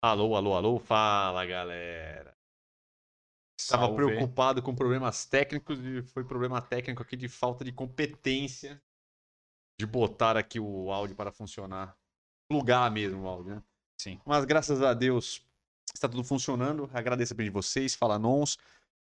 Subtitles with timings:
[0.00, 2.36] Alô, alô, alô, fala galera.
[3.58, 3.96] Estava Salve.
[3.96, 8.80] preocupado com problemas técnicos e foi problema técnico aqui de falta de competência
[9.78, 11.96] de botar aqui o áudio para funcionar.
[12.48, 13.62] Plugar mesmo o áudio, né?
[14.00, 14.20] Sim.
[14.24, 15.44] Mas graças a Deus
[15.92, 16.88] está tudo funcionando.
[16.94, 18.56] Agradeço a de vocês, fala nons.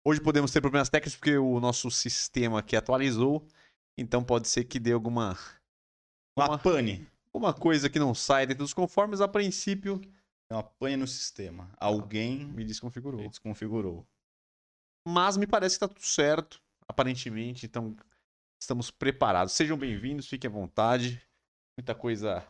[0.05, 3.43] Hoje podemos ter problemas técnicos porque o nosso sistema aqui atualizou.
[3.97, 5.37] Então pode ser que dê alguma,
[6.37, 7.07] Uma pane.
[7.33, 9.21] alguma coisa que não saia dentro dos conformes.
[9.21, 9.99] A princípio,
[10.53, 11.75] Uma pane no sistema.
[11.79, 13.27] Alguém me desconfigurou.
[13.27, 14.07] desconfigurou.
[15.07, 17.65] Mas me parece que tá tudo certo, aparentemente.
[17.65, 17.97] Então,
[18.61, 19.53] estamos preparados.
[19.53, 21.19] Sejam bem-vindos, fiquem à vontade.
[21.75, 22.47] Muita coisa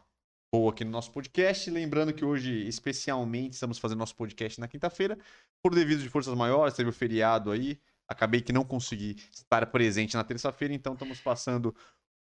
[0.53, 1.71] boa aqui no nosso podcast.
[1.71, 5.17] Lembrando que hoje, especialmente, estamos fazendo nosso podcast na quinta-feira.
[5.63, 7.79] Por devido de forças maiores, teve o feriado aí.
[8.05, 11.73] Acabei que não consegui estar presente na terça-feira, então estamos passando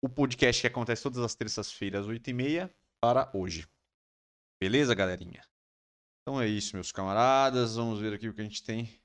[0.02, 2.68] o podcast que acontece todas as terças-feiras, 8h30,
[3.00, 3.64] para hoje.
[4.60, 5.47] Beleza, galerinha?
[6.28, 7.76] Então é isso, meus camaradas.
[7.76, 9.00] Vamos ver aqui o que a gente tem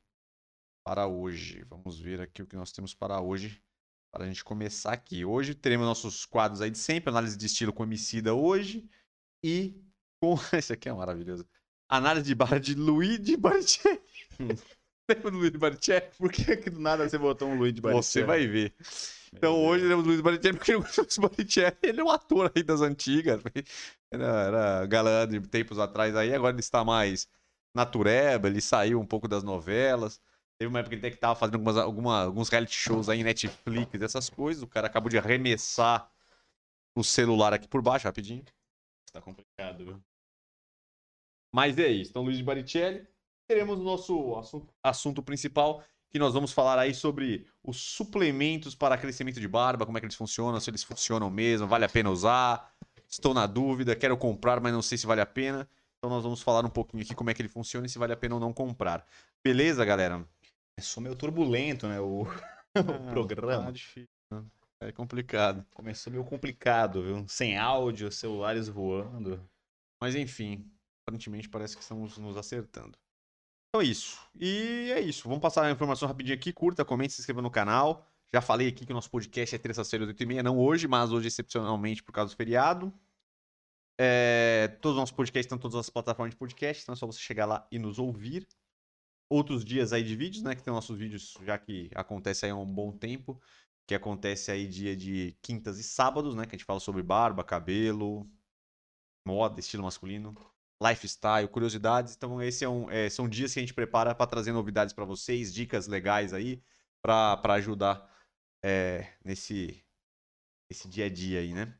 [0.86, 1.64] para hoje.
[1.70, 3.64] Vamos ver aqui o que nós temos para hoje.
[4.12, 5.24] Para a gente começar aqui.
[5.24, 7.10] Hoje teremos nossos quadros aí de sempre.
[7.10, 8.86] Análise de estilo com Emicida hoje.
[9.42, 9.82] E
[10.22, 10.36] com.
[10.52, 11.48] Esse aqui é maravilhoso.
[11.88, 14.02] Análise de barra de Luigi Bartieri.
[15.10, 16.06] Lembra do Luigi Bartieri?
[16.18, 18.04] Por que, que do nada você botou um Luigi Barrichello?
[18.04, 18.74] Você vai ver.
[19.34, 22.64] Então hoje teremos o Luiz Barrichello, porque o Luiz Barrichello, ele é um ator aí
[22.64, 23.42] das antigas.
[24.12, 27.28] Era, era galã de tempos atrás aí, agora ele está mais
[27.76, 30.22] natureba, ele saiu um pouco das novelas.
[30.58, 33.20] Teve uma época que ele até que tava fazendo algumas, alguma, alguns reality shows aí
[33.20, 34.62] em Netflix, essas coisas.
[34.64, 36.10] O cara acabou de arremessar
[36.96, 38.46] o celular aqui por baixo, rapidinho.
[39.12, 40.04] Tá complicado, viu?
[41.54, 42.12] Mas é isso.
[42.12, 43.08] Então, Luiz Baricelli.
[43.48, 48.98] Teremos o nosso assunto, assunto principal, que nós vamos falar aí sobre os suplementos para
[48.98, 52.10] crescimento de barba, como é que eles funcionam, se eles funcionam mesmo, vale a pena
[52.10, 52.74] usar.
[53.10, 55.68] Estou na dúvida, quero comprar, mas não sei se vale a pena.
[55.98, 58.14] Então nós vamos falar um pouquinho aqui como é que ele funciona e se vale
[58.14, 59.06] a pena ou não comprar.
[59.44, 60.28] Beleza, galera?
[60.78, 62.00] É só meio turbulento, né?
[62.00, 62.24] O,
[62.78, 63.66] o programa.
[63.66, 64.08] Tá difícil?
[64.82, 65.66] É complicado.
[65.74, 67.26] Começou meio complicado, viu?
[67.28, 69.42] Sem áudio, celulares voando.
[70.02, 70.70] Mas enfim,
[71.02, 72.98] aparentemente parece que estamos nos acertando.
[73.74, 74.22] Então é isso.
[74.40, 75.28] E é isso.
[75.28, 76.54] Vamos passar a informação rapidinho aqui.
[76.54, 78.08] Curta, comente, se inscreva no canal.
[78.32, 82.04] Já falei aqui que o nosso podcast é terça-feira, 8h30, não hoje, mas hoje excepcionalmente
[82.04, 82.94] por causa do feriado.
[84.00, 87.08] É, todos os nossos podcasts estão em todas as plataformas de podcast, então é só
[87.08, 88.48] você chegar lá e nos ouvir.
[89.28, 90.54] Outros dias aí de vídeos, né?
[90.54, 93.42] Que tem nossos vídeos já que acontece aí há um bom tempo.
[93.88, 96.46] Que acontece aí dia de quintas e sábados, né?
[96.46, 98.30] Que a gente fala sobre barba, cabelo,
[99.26, 100.36] moda, estilo masculino,
[100.90, 102.16] lifestyle, curiosidades.
[102.16, 105.06] Então, esse é um, é, são dias que a gente prepara para trazer novidades para
[105.06, 106.62] vocês, dicas legais aí,
[107.02, 108.10] para ajudar
[108.64, 109.84] é, nesse,
[110.70, 111.74] nesse dia a dia aí, né?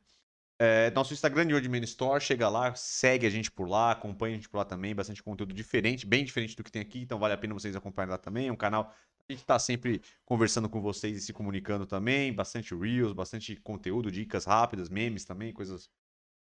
[0.58, 4.38] É, nosso Instagram de Man Store, chega lá, segue a gente por lá, acompanha a
[4.38, 7.34] gente por lá também, bastante conteúdo diferente, bem diferente do que tem aqui, então vale
[7.34, 8.48] a pena vocês acompanharem lá também.
[8.48, 8.94] É um canal,
[9.28, 14.12] a gente tá sempre conversando com vocês e se comunicando também, bastante Reels, bastante conteúdo,
[14.12, 15.90] dicas rápidas, memes também, coisas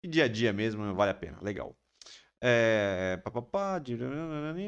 [0.03, 1.75] de dia a dia mesmo, vale a pena, legal.
[2.45, 3.21] É,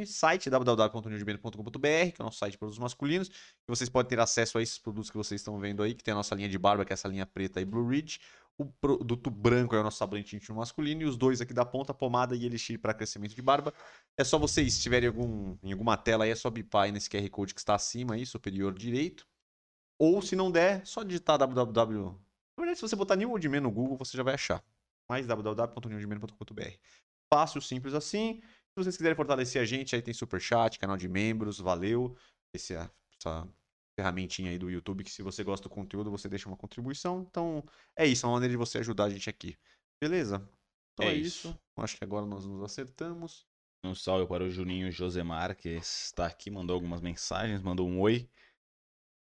[0.06, 4.58] site www.newdibento.com.br, que é o nosso site de produtos masculinos, que vocês podem ter acesso
[4.58, 6.86] a esses produtos que vocês estão vendo aí, que tem a nossa linha de barba,
[6.86, 8.22] que é essa linha preta aí, Blue Ridge.
[8.58, 11.94] O produto branco é o nosso sabonete íntimo masculino e os dois aqui da ponta,
[11.94, 13.74] pomada e elixir para crescimento de barba.
[14.18, 17.10] É só vocês, se tiverem algum, em alguma tela aí, é só bipar aí nesse
[17.10, 19.28] QR Code que está acima aí, superior direito.
[20.00, 22.04] Ou se não der, só digitar www.
[22.58, 24.64] Na verdade, se você botar New Old no Google, você já vai achar.
[25.10, 26.80] Mais www.newoldman.com.br.
[27.34, 28.42] Fácil, simples assim.
[28.42, 32.16] Se vocês quiserem fortalecer a gente, aí tem Superchat, canal de membros, valeu.
[32.54, 33.48] Esse, é, essa
[33.98, 37.22] ferramentinha aí do YouTube, que se você gosta do conteúdo, você deixa uma contribuição.
[37.22, 37.64] Então,
[37.98, 39.58] é isso, é uma maneira de você ajudar a gente aqui.
[40.02, 40.48] Beleza?
[40.94, 41.50] Então é, É isso.
[41.50, 41.60] isso.
[41.78, 43.48] Acho que agora nós nos acertamos.
[43.84, 48.30] Um salve para o Juninho Josemar, que está aqui, mandou algumas mensagens, mandou um oi.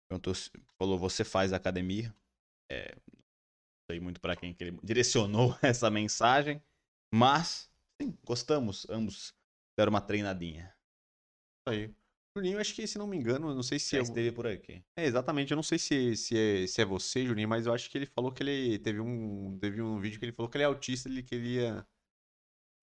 [0.09, 0.35] Perguntou
[0.79, 2.15] falou, você faz academia?
[2.71, 3.23] É, não
[3.91, 6.63] sei muito para quem que ele direcionou essa mensagem,
[7.13, 7.72] mas
[8.05, 9.35] sim, gostamos, ambos
[9.79, 10.75] deram uma treinadinha.
[11.67, 11.95] Isso aí.
[12.37, 14.03] Juninho, acho que se não me engano, eu não sei se Já é.
[14.03, 14.83] esteve por aqui.
[14.99, 15.51] É, exatamente.
[15.51, 18.07] Eu não sei se, se, é, se é você, Juninho, mas eu acho que ele
[18.07, 21.09] falou que ele teve um, teve um vídeo que ele falou que ele é autista,
[21.11, 21.87] ele queria.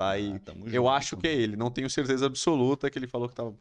[0.02, 0.32] Aí.
[0.34, 0.90] Ah, eu junto.
[0.90, 3.58] acho que é ele, não tenho certeza absoluta que ele falou que tava.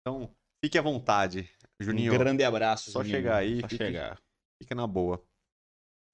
[0.00, 0.34] Então,
[0.64, 1.50] fique à vontade,
[1.80, 2.14] Juninho.
[2.14, 3.16] Um grande abraço, só Juninho.
[3.18, 4.22] chegar aí, Só fique- chegar.
[4.62, 5.20] Fica na boa.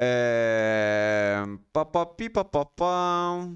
[0.00, 1.42] É.
[1.72, 3.46] Papapi, papapá.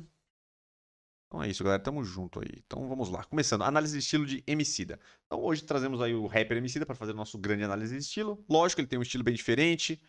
[1.35, 1.83] Então é isso, galera.
[1.83, 2.63] Tamo junto aí.
[2.65, 3.25] Então vamos lá.
[3.25, 3.63] Começando.
[3.63, 5.01] Análise de estilo de Emicida.
[5.27, 8.45] Então hoje trazemos aí o rapper Emicida para fazer o nosso grande análise de estilo.
[8.49, 10.01] Lógico, ele tem um estilo bem diferente.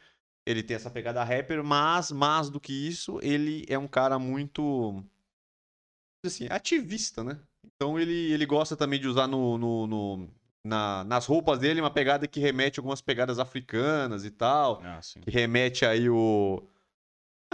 [0.45, 5.03] Ele tem essa pegada rapper, mas mais do que isso, ele é um cara muito
[6.23, 7.39] assim, ativista, né?
[7.75, 10.29] Então ele, ele gosta também de usar no, no, no-
[10.63, 14.79] na- nas roupas dele uma pegada que remete a algumas pegadas africanas e tal.
[14.83, 15.21] Ah, sim.
[15.21, 16.61] Que remete aí o,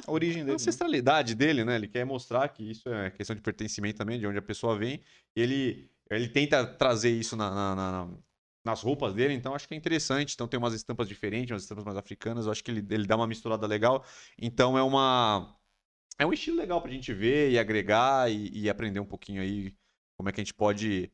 [0.06, 0.52] A origem a dele.
[0.52, 0.56] né?
[0.56, 1.76] ancestralidade dele, né?
[1.76, 5.02] Ele quer mostrar que isso é questão de pertencimento também, de onde a pessoa vem.
[5.36, 8.18] E ele, ele tenta trazer isso na- na- na-
[8.64, 10.34] nas roupas dele, então acho que é interessante.
[10.34, 12.46] Então tem umas estampas diferentes, umas estampas mais africanas.
[12.46, 14.06] Eu acho que ele, ele dá uma misturada legal.
[14.38, 15.56] Então é uma.
[16.20, 19.74] É um estilo legal pra gente ver e agregar e, e aprender um pouquinho aí
[20.18, 21.12] como é que a gente pode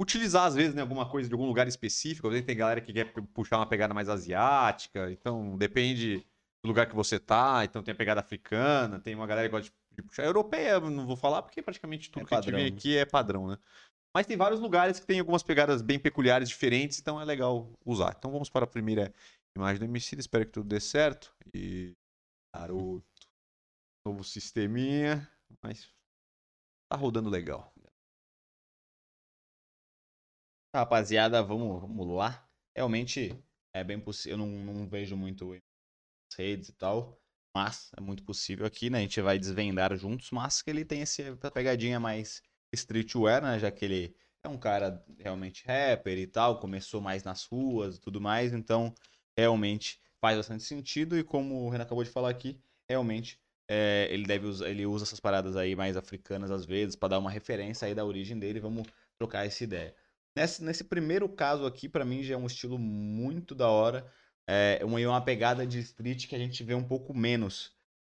[0.00, 2.26] utilizar, às vezes, né, alguma coisa de algum lugar específico.
[2.26, 6.26] Às vezes tem galera que quer puxar uma pegada mais asiática, então depende
[6.64, 7.62] do lugar que você tá.
[7.62, 10.24] Então tem a pegada africana, tem uma galera que gosta de, puxar.
[10.24, 13.04] Europeia, eu não vou falar, porque praticamente tudo É que a gente vê aqui é
[13.04, 13.58] padrão, né?
[14.16, 18.14] Mas tem vários lugares que tem algumas pegadas bem peculiares, diferentes, então é legal usar.
[18.16, 19.12] Então vamos para a primeira
[19.54, 21.34] imagem do Emicida, espero que tudo dê certo.
[21.52, 21.92] E.
[22.54, 23.04] Garoto.
[24.06, 25.28] Novo sisteminha,
[25.62, 25.90] mas
[26.90, 27.72] tá rodando legal.
[30.74, 32.48] Rapaziada, vamos, vamos lá.
[32.76, 33.36] Realmente
[33.74, 34.38] é bem possível.
[34.38, 35.54] Eu não, não vejo muito
[36.34, 37.18] redes e tal.
[37.54, 38.98] Mas é muito possível aqui, né?
[38.98, 41.22] A gente vai desvendar juntos, mas que ele tem essa
[41.52, 42.42] pegadinha mais
[42.72, 43.58] streetwear, né?
[43.58, 48.00] Já que ele é um cara realmente rapper e tal, começou mais nas ruas e
[48.00, 48.92] tudo mais, então
[49.36, 51.16] realmente faz bastante sentido.
[51.16, 52.58] E como o Renan acabou de falar aqui,
[52.88, 53.38] realmente
[53.68, 57.18] é, ele deve usar, ele usa essas paradas aí mais africanas às vezes, para dar
[57.18, 58.60] uma referência aí da origem dele.
[58.60, 58.86] Vamos
[59.18, 59.94] trocar essa ideia.
[60.36, 64.10] Nesse, nesse primeiro caso aqui, pra mim, já é um estilo muito da hora.
[64.46, 67.72] É uma, uma pegada de street que a gente vê um pouco menos.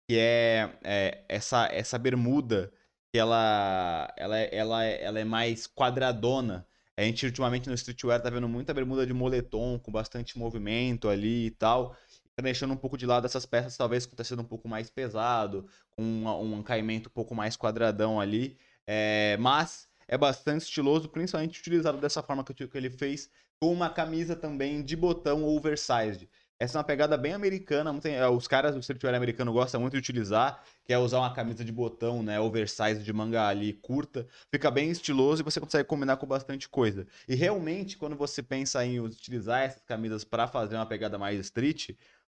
[0.08, 2.72] Que é, é, essa, essa bermuda,
[3.12, 6.66] que ela, ela, ela, ela é mais quadradona.
[6.96, 11.46] A gente ultimamente no streetwear tá vendo muita bermuda de moletom, com bastante movimento ali
[11.46, 11.96] e tal.
[12.34, 14.90] Tá deixando um pouco de lado essas peças, talvez com tá sendo um pouco mais
[14.90, 18.58] pesado, com um, um caimento um pouco mais quadradão ali.
[18.86, 23.30] É, mas é bastante estiloso, principalmente utilizado dessa forma que, o- que ele fez,
[23.60, 26.28] com uma camisa também de botão oversized.
[26.58, 29.98] Essa é uma pegada bem americana, é, os caras do streetwear americano gostam muito de
[29.98, 34.70] utilizar, que é usar uma camisa de botão, né, oversized de manga ali curta, fica
[34.70, 37.06] bem estiloso e você consegue combinar com bastante coisa.
[37.28, 41.90] E realmente, quando você pensa em utilizar essas camisas para fazer uma pegada mais street,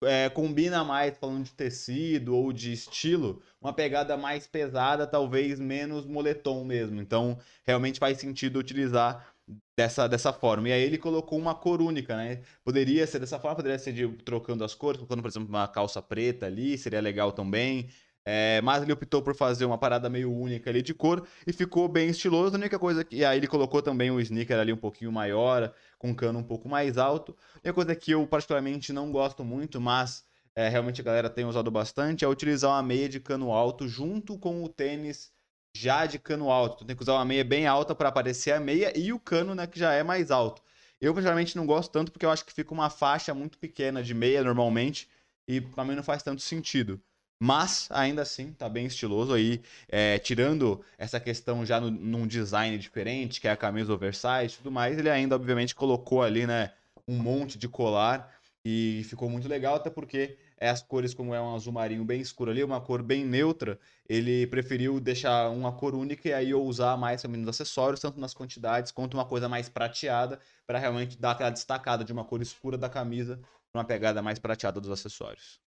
[0.03, 6.07] é, combina mais, falando de tecido ou de estilo, uma pegada mais pesada, talvez menos
[6.07, 7.01] moletom mesmo.
[7.01, 9.35] Então, realmente faz sentido utilizar
[9.77, 10.69] dessa, dessa forma.
[10.69, 12.43] E aí ele colocou uma cor única, né?
[12.65, 16.03] Poderia ser dessa forma, poderia ser de trocando as cores, colocando, por exemplo, uma calça
[16.03, 17.89] preta ali, seria legal também.
[18.31, 21.89] É, mas ele optou por fazer uma parada meio única ali de cor e ficou
[21.89, 22.55] bem estiloso.
[22.55, 23.17] A única coisa que.
[23.17, 26.43] E aí ele colocou também o sneaker ali um pouquinho maior, com um cano um
[26.43, 27.35] pouco mais alto.
[27.55, 31.47] A única coisa que eu particularmente não gosto muito, mas é, realmente a galera tem
[31.47, 35.33] usado bastante, é utilizar uma meia de cano alto junto com o tênis
[35.75, 36.75] já de cano alto.
[36.75, 39.55] Então tem que usar uma meia bem alta para aparecer a meia e o cano,
[39.55, 40.61] né, que já é mais alto.
[41.01, 44.13] Eu particularmente não gosto tanto porque eu acho que fica uma faixa muito pequena de
[44.13, 45.09] meia normalmente
[45.47, 47.01] e pra mim não faz tanto sentido.
[47.41, 52.77] Mas, ainda assim, tá bem estiloso aí, é, tirando essa questão já no- num design
[52.79, 56.73] diferente, que é a camisa oversize e tudo mais, ele ainda, obviamente, colocou ali, né,
[57.07, 58.35] um monte de colar
[58.65, 62.21] e ficou muito legal, até porque é as cores, como é um azul marinho bem
[62.21, 66.97] escuro ali, uma cor bem neutra, ele preferiu deixar uma cor única e aí usar
[66.97, 71.33] mais também nos acessórios, tanto nas quantidades quanto uma coisa mais prateada, para realmente dar
[71.33, 73.41] aquela destacada de uma cor escura da camisa
[73.73, 75.61] uma pegada mais prateada dos acessórios.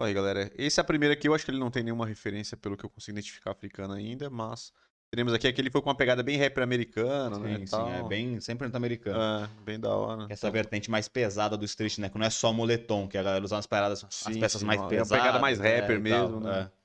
[0.00, 0.50] Olha aí, galera.
[0.56, 1.28] Esse é a primeira aqui.
[1.28, 4.30] Eu acho que ele não tem nenhuma referência, pelo que eu consigo identificar, africana ainda,
[4.30, 4.72] mas
[5.10, 7.56] teremos aqui aquele foi com uma pegada bem rapper americana, né?
[7.56, 7.86] Sim, e sim, tal.
[7.86, 9.20] é bem sempre norte-americano.
[9.20, 10.26] É, bem da hora.
[10.30, 12.08] Essa vertente mais pesada do street, né?
[12.08, 14.66] Que não é só moletom, que a galera usa umas paradas, as Sim, peças sim,
[14.66, 15.22] mais uma- é uma pesadas.
[15.22, 16.70] pegada mais rapper tal, mesmo, né?
[16.76, 16.80] é.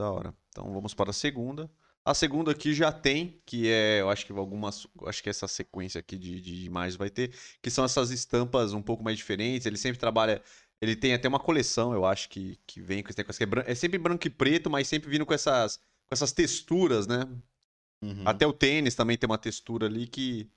[0.00, 0.32] Da hora.
[0.50, 1.68] Então vamos para a segunda.
[2.04, 5.98] A segunda aqui já tem, que é, eu acho que algumas, acho que essa sequência
[5.98, 9.66] aqui de, de imagens vai ter, que são essas estampas um pouco mais diferentes.
[9.66, 10.40] Ele sempre trabalha,
[10.80, 13.72] ele tem até uma coleção, eu acho que, que vem com esse negócio que é,
[13.72, 17.24] é sempre branco e preto, mas sempre vindo com essas, com essas texturas, né?
[18.02, 18.22] Uhum.
[18.24, 20.48] Até o tênis também tem uma textura ali que,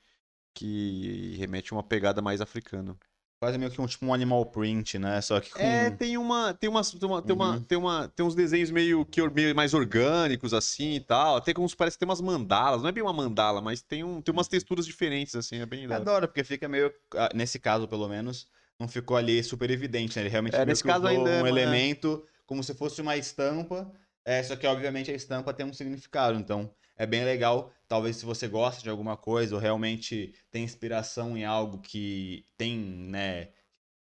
[0.53, 2.95] que remete a uma pegada mais africana.
[3.41, 5.19] Quase meio que um tipo um animal print, né?
[5.19, 5.59] Só que com.
[5.59, 7.63] É, tem uma, tem uma, tem uma, Uhum.
[7.63, 11.37] tem uma, tem uns desenhos meio que meio mais orgânicos assim e tal.
[11.37, 14.21] Até como parece que tem umas mandalas, não é bem uma mandala, mas tem um,
[14.21, 16.93] tem umas texturas diferentes assim, é bem adoro, porque fica meio.
[17.15, 18.47] ah, Nesse caso, pelo menos,
[18.81, 20.23] não ficou ali super evidente, né?
[20.23, 23.91] Ele realmente É, nesse caso ainda é um uma- elemento como se fosse uma estampa.
[24.25, 26.38] É, só que, obviamente, a estampa tem um significado.
[26.38, 27.71] Então, é bem legal.
[27.88, 32.77] Talvez se você gosta de alguma coisa ou realmente tem inspiração em algo que tem,
[32.77, 33.50] né?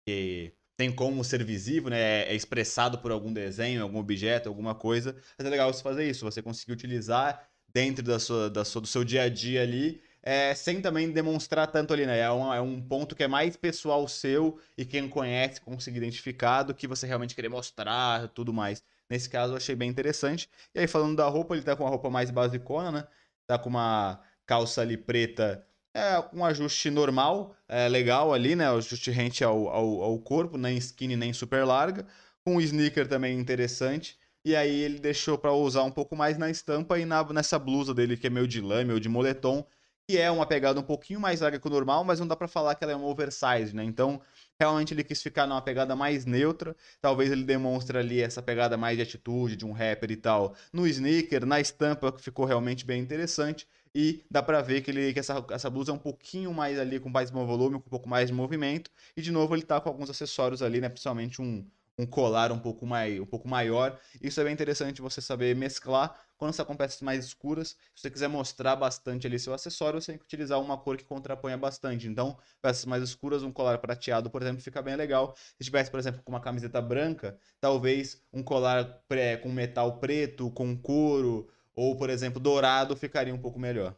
[0.07, 2.23] Que tem como ser visível, né?
[2.31, 5.17] É expressado por algum desenho, algum objeto, alguma coisa.
[5.39, 6.25] Mas é legal você fazer isso.
[6.25, 10.53] Você conseguir utilizar dentro da sua, da sua, do seu dia a dia ali, é,
[10.57, 12.19] sem também demonstrar tanto ali, né?
[12.19, 16.65] É um, é um ponto que é mais pessoal seu e quem conhece consegue identificar
[16.65, 18.83] do que você realmente querer mostrar tudo mais.
[19.09, 20.51] Nesse caso, eu achei bem interessante.
[20.75, 23.07] E aí, falando da roupa, ele tá com uma roupa mais basicona, né?
[23.47, 25.65] Tá com uma calça ali preta,
[25.95, 28.69] é um ajuste normal, é legal ali, né?
[28.73, 32.05] O ajuste rente ao, ao, ao corpo, nem skinny nem super larga.
[32.45, 34.19] Com um sneaker também interessante.
[34.45, 37.95] E aí ele deixou para usar um pouco mais na estampa e na, nessa blusa
[37.95, 39.65] dele que é meio de lã, meio de moletom,
[40.09, 42.47] que é uma pegada um pouquinho mais larga que o normal, mas não dá para
[42.47, 43.83] falar que ela é uma oversize, né?
[43.83, 44.21] Então,
[44.59, 46.77] realmente ele quis ficar numa pegada mais neutra.
[47.01, 50.55] Talvez ele demonstre ali essa pegada mais de atitude de um rapper e tal.
[50.73, 53.67] No sneaker, na estampa, que ficou realmente bem interessante.
[53.93, 57.01] E dá pra ver que, ele, que essa, essa blusa é um pouquinho mais ali,
[57.01, 58.91] com mais volume, com um pouco mais de movimento.
[59.17, 60.89] E de novo ele tá com alguns acessórios ali, né?
[60.89, 61.67] Principalmente um,
[61.99, 63.99] um colar um pouco, mais, um pouco maior.
[64.23, 67.71] Isso é bem interessante você saber mesclar quando com peças mais escuras.
[67.95, 71.05] Se você quiser mostrar bastante ali seu acessório, você tem que utilizar uma cor que
[71.05, 72.07] contraponha bastante.
[72.09, 75.35] Então, peças mais escuras, um colar prateado, por exemplo, fica bem legal.
[75.37, 80.51] Se tivesse, por exemplo, com uma camiseta branca, talvez um colar pré, com metal preto,
[80.51, 83.97] com couro, ou, por exemplo, dourado, ficaria um pouco melhor.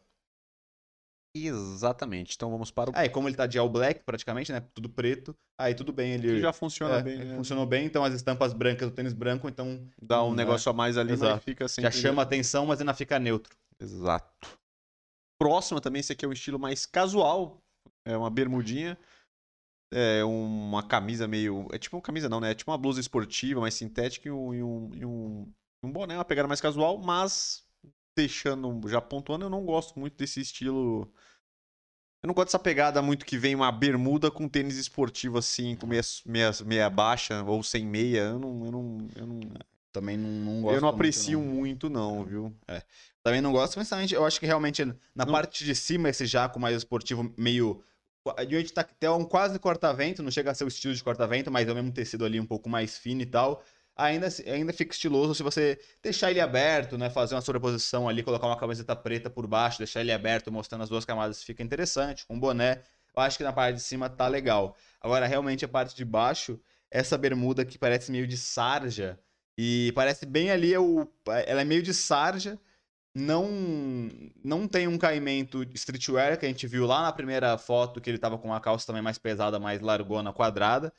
[1.35, 2.35] Exatamente.
[2.35, 2.95] Então vamos para o.
[2.95, 4.61] É, como ele tá de all black, praticamente, né?
[4.73, 5.35] Tudo preto.
[5.59, 6.27] Aí tudo bem, ele.
[6.27, 7.17] Que já funciona é, bem.
[7.19, 7.35] Né?
[7.35, 9.87] Funcionou bem, então as estampas brancas do tênis branco, então.
[10.01, 10.71] Dá um negócio é.
[10.71, 11.35] a mais ali, Exato.
[11.35, 11.91] mas fica sempre.
[11.91, 13.55] Já chama atenção, mas ainda fica neutro.
[13.79, 14.57] Exato.
[15.39, 17.61] Próxima também, esse aqui é um estilo mais casual.
[18.05, 18.97] É uma bermudinha.
[19.93, 21.67] É uma camisa meio.
[21.71, 22.51] É tipo uma camisa, não, né?
[22.51, 26.15] É tipo uma blusa esportiva, mais sintética e um, e um, e um, um boné,
[26.15, 27.63] uma pegada mais casual, mas
[28.21, 31.11] deixando, já pontuando, eu não gosto muito desse estilo.
[32.21, 35.87] Eu não gosto dessa pegada muito que vem uma bermuda com tênis esportivo assim, com
[35.87, 38.21] meia, meia, meia baixa ou sem meia.
[38.23, 38.65] Eu não.
[38.65, 39.39] Eu não, eu não,
[39.93, 40.75] Também não, não gosto.
[40.75, 41.47] eu não muito, aprecio não.
[41.47, 42.55] muito, não, viu?
[43.23, 44.83] Também não gosto, principalmente, eu acho que realmente
[45.15, 47.81] na Não- parte de cima, esse jaco mais esportivo, meio.
[48.47, 51.67] De onde tactel, um quase corta-vento, não chega a ser o estilo de corta-vento, mas
[51.67, 53.63] é o mesmo tecido ali um pouco mais fino e tal.
[53.99, 57.09] Ainda, ainda fica estiloso se você deixar ele aberto, né?
[57.09, 60.89] Fazer uma sobreposição ali, colocar uma camiseta preta por baixo, deixar ele aberto, mostrando as
[60.89, 62.25] duas camadas, fica interessante.
[62.25, 62.81] Com boné,
[63.15, 64.77] eu acho que na parte de cima tá legal.
[65.01, 66.57] Agora, realmente, a parte de baixo,
[66.89, 69.19] essa bermuda que parece meio de sarja,
[69.57, 71.05] e parece bem ali, é o,
[71.45, 72.57] ela é meio de sarja,
[73.13, 73.49] não
[74.43, 78.17] não tem um caimento streetwear que a gente viu lá na primeira foto que ele
[78.17, 80.93] tava com uma calça também mais pesada, mais largona, quadrada.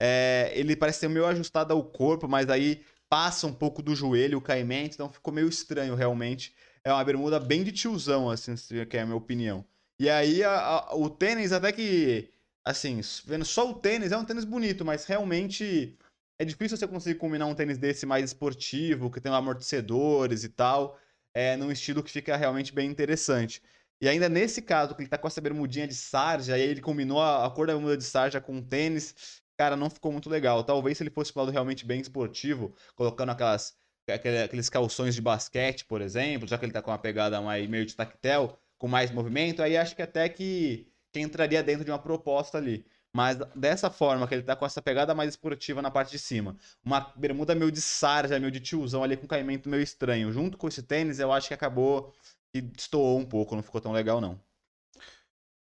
[0.00, 4.38] É, ele parece ser meio ajustado ao corpo, mas aí passa um pouco do joelho
[4.38, 6.54] o caimento, então ficou meio estranho realmente.
[6.84, 9.64] É uma bermuda bem de tiozão, assim, se- que é a minha opinião.
[9.98, 10.58] E aí a-
[10.90, 12.30] a- o tênis até que,
[12.64, 15.96] assim, vendo só o tênis, é um tênis bonito, mas realmente
[16.40, 20.98] é difícil você conseguir combinar um tênis desse mais esportivo, que tem amortecedores e tal,
[21.34, 23.60] é, num estilo que fica realmente bem interessante.
[24.00, 27.20] E ainda nesse caso, que ele tá com essa bermudinha de sarja, aí ele combinou
[27.20, 30.64] a, a cor da bermuda de sarja com o tênis, cara, não ficou muito legal.
[30.64, 33.76] Talvez se ele fosse um lado realmente bem esportivo, colocando aquelas,
[34.08, 37.68] aquele- aqueles calções de basquete, por exemplo, já que ele tá com uma pegada mais,
[37.68, 41.90] meio de tactel, com mais movimento, aí acho que até que, que entraria dentro de
[41.90, 42.86] uma proposta ali.
[43.12, 46.56] Mas dessa forma, que ele tá com essa pegada mais esportiva na parte de cima,
[46.84, 50.68] uma bermuda meio de sarja, meio de tiozão ali com caimento meio estranho, junto com
[50.68, 52.12] esse tênis, eu acho que acabou
[52.52, 54.40] que destoou um pouco, não ficou tão legal não.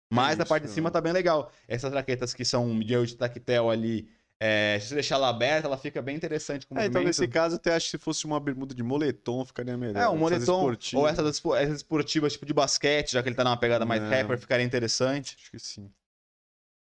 [0.10, 1.52] Mas a isso, parte de cima tá bem legal.
[1.68, 4.10] Essas jaquetas que são de de tactel ali,
[4.40, 7.20] é, se você deixar ela aberta, ela fica bem interessante com o É, então movimento.
[7.20, 10.02] nesse caso, eu até acho que se fosse uma bermuda de moletom, ficaria melhor.
[10.02, 13.44] É, um moletom, esportivas, ou essas, essas esportivas tipo de basquete, já que ele tá
[13.44, 14.10] numa pegada mais Não.
[14.10, 15.36] rapper, ficaria interessante.
[15.40, 15.92] Acho que sim.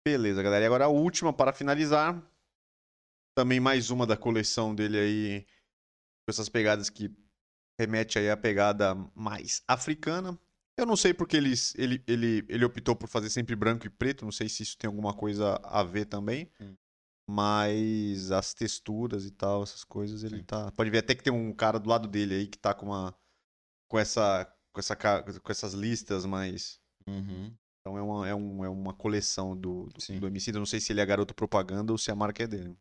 [0.06, 0.64] Beleza, galera.
[0.64, 2.20] E agora a última para finalizar.
[3.36, 5.40] Também mais uma da coleção dele aí.
[6.26, 7.10] Com essas pegadas que
[7.78, 10.36] remete aí à pegada mais africana.
[10.78, 14.24] Eu não sei porque ele, ele, ele, ele optou por fazer sempre branco e preto.
[14.24, 16.48] Não sei se isso tem alguma coisa a ver também.
[16.60, 16.74] Hum.
[17.28, 20.44] Mas as texturas e tal, essas coisas, ele Sim.
[20.44, 20.70] tá.
[20.72, 23.14] Pode ver até que tem um cara do lado dele aí que tá com uma.
[23.88, 24.44] Com essa.
[24.72, 26.80] Com, essa, com essas listas mais.
[27.80, 30.50] Então é uma, é um, é uma coleção do, do, do MC.
[30.50, 32.76] Eu não sei se ele é garoto propaganda ou se a marca é dele.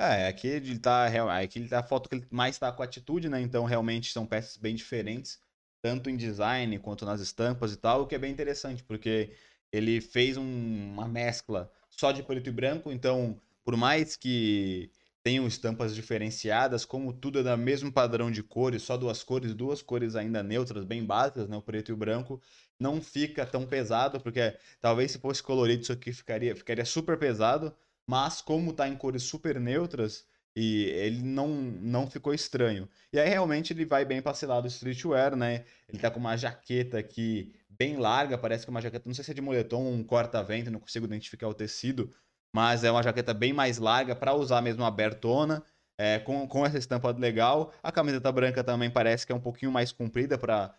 [0.00, 1.06] É, aqui ele tá.
[1.08, 3.40] real- Aqui ele tá a foto que ele mais tá com atitude, né?
[3.40, 5.40] Então realmente são peças bem diferentes,
[5.82, 9.32] tanto em design quanto nas estampas e tal, o que é bem interessante, porque
[9.72, 14.90] ele fez um- uma mescla só de preto e branco, então, por mais que
[15.22, 19.80] tenham estampas diferenciadas, como tudo é do mesmo padrão de cores, só duas cores, duas
[19.82, 21.56] cores ainda neutras, bem básicas, né?
[21.56, 22.40] O preto e o branco,
[22.78, 27.74] não fica tão pesado, porque talvez se fosse colorido isso aqui ficaria, ficaria super pesado.
[28.06, 32.88] Mas como tá em cores super neutras, E ele não, não ficou estranho.
[33.12, 35.64] E aí realmente ele vai bem pra esse lado streetwear, né?
[35.88, 39.24] Ele tá com uma jaqueta aqui bem larga, parece que é uma jaqueta, não sei
[39.24, 42.14] se é de moletom ou um corta-vento, não consigo identificar o tecido,
[42.54, 45.64] mas é uma jaqueta bem mais larga para usar mesmo abertona,
[45.98, 47.72] é, com, com essa estampa legal.
[47.82, 50.74] A camiseta branca também parece que é um pouquinho mais comprida para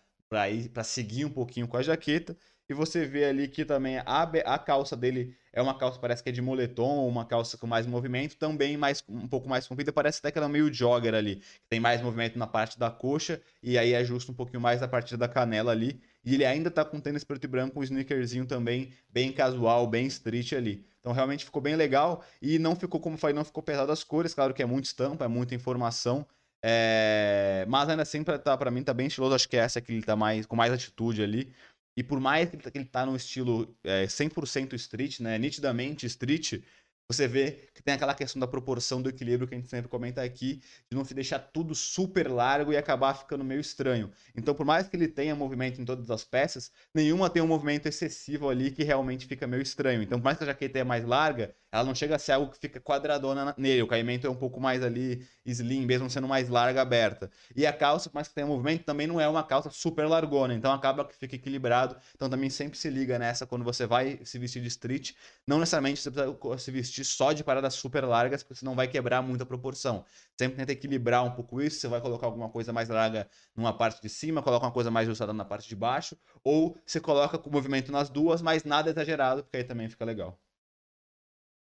[0.74, 2.36] para seguir um pouquinho com a jaqueta.
[2.70, 6.30] E você vê ali que também a, a calça dele é uma calça, parece que
[6.30, 10.20] é de moletom, uma calça com mais movimento, também mais um pouco mais comprida, parece
[10.20, 13.78] até que ela é meio jogger ali, tem mais movimento na parte da coxa, e
[13.78, 16.02] aí ajusta um pouquinho mais a partir da canela ali.
[16.26, 20.08] E ele ainda tá com tênis preto e branco, um sneakerzinho também bem casual, bem
[20.08, 20.86] street ali.
[21.02, 24.34] Então realmente ficou bem legal e não ficou, como falei, não ficou pesado as cores,
[24.34, 26.26] claro que é muito estampa, é muita informação.
[26.66, 27.66] É...
[27.68, 29.36] Mas ainda assim, pra, tá, pra mim, tá bem estiloso.
[29.36, 31.52] Acho que essa que ele tá mais, com mais atitude ali.
[31.96, 35.38] E por mais que ele, ele tá num estilo é, 100% street, né?
[35.38, 36.62] Nitidamente street,
[37.08, 40.22] você vê que tem aquela questão da proporção do equilíbrio que a gente sempre comenta
[40.24, 44.12] aqui, de não se deixar tudo super largo e acabar ficando meio estranho.
[44.36, 47.88] Então, por mais que ele tenha movimento em todas as peças, nenhuma tem um movimento
[47.88, 50.02] excessivo ali que realmente fica meio estranho.
[50.02, 52.52] Então, por mais que a jaqueta é mais larga, ela não chega a ser algo
[52.52, 53.82] que fica quadradona nele.
[53.82, 57.30] O caimento é um pouco mais ali slim, mesmo sendo mais larga, aberta.
[57.56, 60.54] E a calça, por mais que tenha movimento, também não é uma calça super largona.
[60.54, 61.98] Então, acaba que fica equilibrado.
[62.16, 65.14] Então, também sempre se liga nessa quando você vai se vestir de street.
[65.46, 69.22] Não necessariamente você precisa se vestir só de paradas super largas, porque senão vai quebrar
[69.22, 70.04] muita proporção.
[70.38, 71.80] Sempre tenta equilibrar um pouco isso.
[71.80, 75.08] Você vai colocar alguma coisa mais larga numa parte de cima, coloca uma coisa mais
[75.08, 79.44] ajustada na parte de baixo, ou você coloca com movimento nas duas, mas nada exagerado,
[79.44, 80.38] porque aí também fica legal.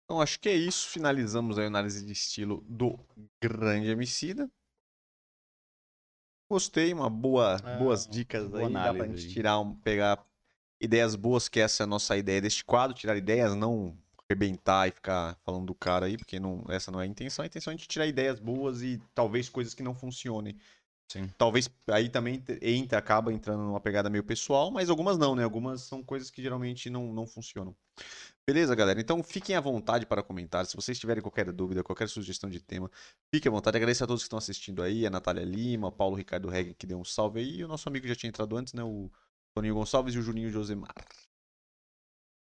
[0.05, 0.89] Então acho que é isso.
[0.89, 2.99] Finalizamos a análise de estilo do
[3.43, 4.51] grande Emicida.
[6.49, 8.73] Gostei, uma boa, É, boas dicas boa aí.
[8.73, 10.25] Dá pra gente tirar, um, pegar
[10.81, 14.91] ideias boas, que essa é a nossa ideia deste quadro, tirar ideias, não arrebentar e
[14.91, 17.43] ficar falando do cara aí, porque não, essa não é a intenção.
[17.43, 20.57] A intenção é gente tirar ideias boas e talvez coisas que não funcionem.
[21.09, 21.31] Sim.
[21.39, 25.45] Talvez aí também entra, acaba entrando numa pegada meio pessoal, mas algumas não, né?
[25.45, 27.77] Algumas são coisas que geralmente não, não funcionam.
[28.45, 29.01] Beleza, galera?
[29.01, 30.67] Então fiquem à vontade para comentar.
[30.67, 32.91] Se vocês tiverem qualquer dúvida, qualquer sugestão de tema,
[33.33, 33.77] fiquem à vontade.
[33.77, 36.99] Agradeço a todos que estão assistindo aí, a Natália Lima, Paulo Ricardo Reg, que deu
[36.99, 38.83] um salve aí, e o nosso amigo que já tinha entrado antes, né?
[38.83, 39.11] O
[39.55, 40.95] Toninho Gonçalves e o Juninho Josemar.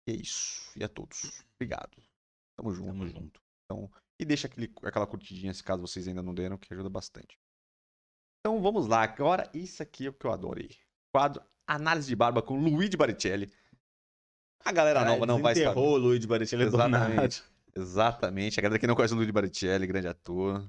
[0.08, 0.72] E é isso.
[0.76, 1.43] E a todos.
[1.56, 2.02] Obrigado.
[2.56, 2.88] Tamo junto.
[2.88, 3.41] Tamo junto.
[4.20, 7.38] E deixa aquele, aquela curtidinha se caso vocês ainda não deram, que ajuda bastante.
[8.39, 9.04] Então vamos lá.
[9.04, 10.70] Agora, isso aqui é o que eu adorei.
[11.13, 13.52] Quadro Análise de Barba com Luigi Baricelli.
[14.63, 15.78] A galera nova não vai saber.
[15.78, 16.63] O Luiz Baricelli.
[16.63, 17.43] Exatamente.
[17.76, 18.60] Exatamente.
[18.60, 20.67] A galera que não conhece o Luigi Baricelli, grande ator.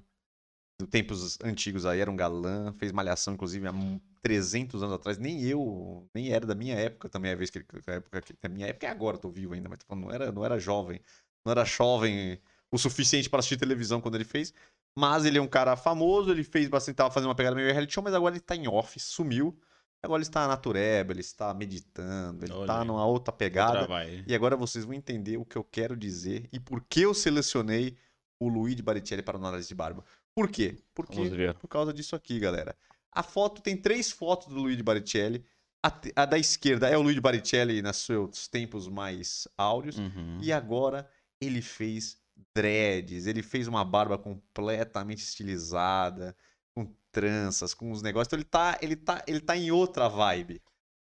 [0.87, 2.73] Tempos antigos aí, era um galã.
[2.75, 5.19] Fez malhação, inclusive, há mu- 300 anos atrás.
[5.19, 7.67] Nem eu, nem era da minha época também, a vez que ele.
[7.87, 10.31] A época a minha época é agora, eu tô vivo ainda, mas falando, não era,
[10.31, 11.01] não era jovem.
[11.45, 14.55] Não era jovem o suficiente para assistir televisão quando ele fez.
[14.97, 17.95] Mas ele é um cara famoso, ele fez bastante, tava fazendo uma pegada meio reality
[17.95, 19.59] show, mas agora ele tá em off, sumiu.
[20.03, 22.87] Agora ele está na natureba, ele está meditando, ele Olha tá aí.
[22.87, 23.89] numa outra pegada.
[24.27, 27.97] E agora vocês vão entender o que eu quero dizer e por que eu selecionei
[28.41, 30.05] o Luigi Baricelli para o análise de barba.
[30.39, 30.77] Por quê?
[30.95, 32.77] Porque por causa disso aqui, galera.
[33.11, 35.45] A foto tem três fotos do Luigi Baricelli.
[35.85, 39.99] A, a da esquerda é o Luigi Baricelli nos seus tempos mais áureos.
[39.99, 40.39] Uhum.
[40.41, 42.19] E agora ele fez
[42.55, 46.37] dreads, ele fez uma barba completamente estilizada,
[46.73, 48.29] com tranças, com os negócios.
[48.29, 50.63] Então ele tá, ele tá, ele tá em outra vibe.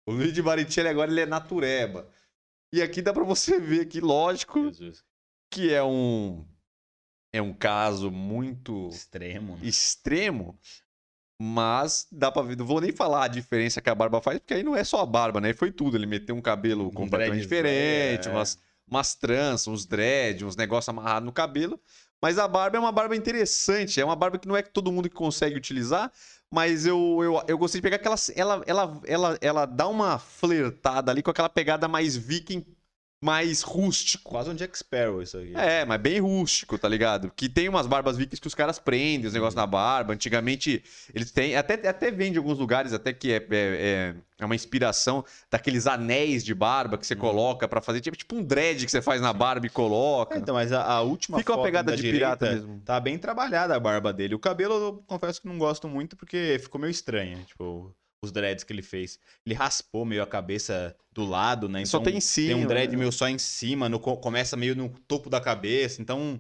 [0.06, 2.06] O Luigi Baricelli agora ele é natureba.
[2.74, 5.06] E aqui dá pra você ver que, lógico, Jesus.
[5.50, 6.46] que é um
[7.34, 9.56] é um caso muito Extremo.
[9.56, 9.62] né?
[9.64, 10.60] extremo,
[11.40, 12.58] mas dá pra ver.
[12.58, 15.02] Não vou nem falar a diferença que a barba faz, porque aí não é só
[15.02, 15.54] a barba, né?
[15.54, 15.98] Foi tudo.
[15.98, 18.32] Ele meteu um cabelo Um completamente diferente, é.
[18.32, 21.80] umas, umas tranças, uns dread, uns negócios amarrados no cabelo.
[22.22, 24.00] Mas a barba é uma barba interessante.
[24.00, 26.12] É uma barba que não é que todo mundo que consegue utilizar.
[26.54, 30.20] Mas eu, eu, eu gostei de pegar que ela, ela, ela, ela, ela dá uma
[30.20, 32.64] flertada ali com aquela pegada mais viking,
[33.22, 34.32] mais rústico.
[34.32, 35.54] Quase um Jack Sparrow isso aqui.
[35.56, 37.32] É, mas bem rústico, tá ligado?
[37.36, 40.14] Que tem umas barbas vikings que os caras prendem os negócios na barba.
[40.14, 41.56] Antigamente, eles têm.
[41.56, 45.86] Até, até vende em alguns lugares, até que é, é, é- é uma inspiração daqueles
[45.86, 48.02] anéis de barba que você coloca pra fazer.
[48.02, 50.34] Tipo, tipo um dread que você faz na barba e coloca.
[50.36, 52.82] É, então, mas a, a última Fica uma pegada da de direita, pirata mesmo.
[52.84, 54.34] Tá bem trabalhada a barba dele.
[54.34, 57.38] O cabelo, eu confesso que não gosto muito porque ficou meio estranho.
[57.46, 59.20] Tipo, os dreads que ele fez.
[59.46, 61.84] Ele raspou meio a cabeça do lado, né?
[61.86, 62.56] Só Então, tem em cima.
[62.56, 62.98] Tem um dread né?
[62.98, 66.02] meio só em cima, no, co- começa meio no topo da cabeça.
[66.02, 66.40] Então,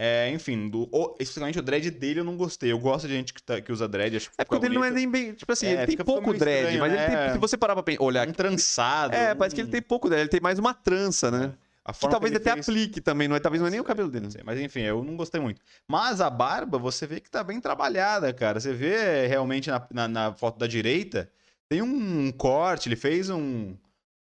[0.00, 2.72] é, enfim, do, o, especialmente o dread dele eu não gostei.
[2.72, 4.16] Eu gosto de gente que, tá- que usa dread.
[4.16, 5.34] Acho que É porque dele não é nem bem.
[5.34, 7.24] Tipo assim, É, ele tem fica- pouco fica dread, estranho, mas ele né?
[7.24, 9.14] tem, se você parar pra olhar um trançado.
[9.14, 11.52] É, um- parece que ele tem pouco dread, ele tem mais uma trança, né?
[11.54, 13.40] A Que talvez ele até fez- aplique também, não é?
[13.40, 14.24] Talvez não é nem o cabelo dele.
[14.24, 15.60] Não sei, Mas enfim, eu não gostei muito.
[15.90, 18.60] Mas a barba, você vê que tá bem trabalhada, cara.
[18.60, 21.30] Você vê realmente na, na, na foto da direita,
[21.68, 23.74] tem um corte, ele fez um.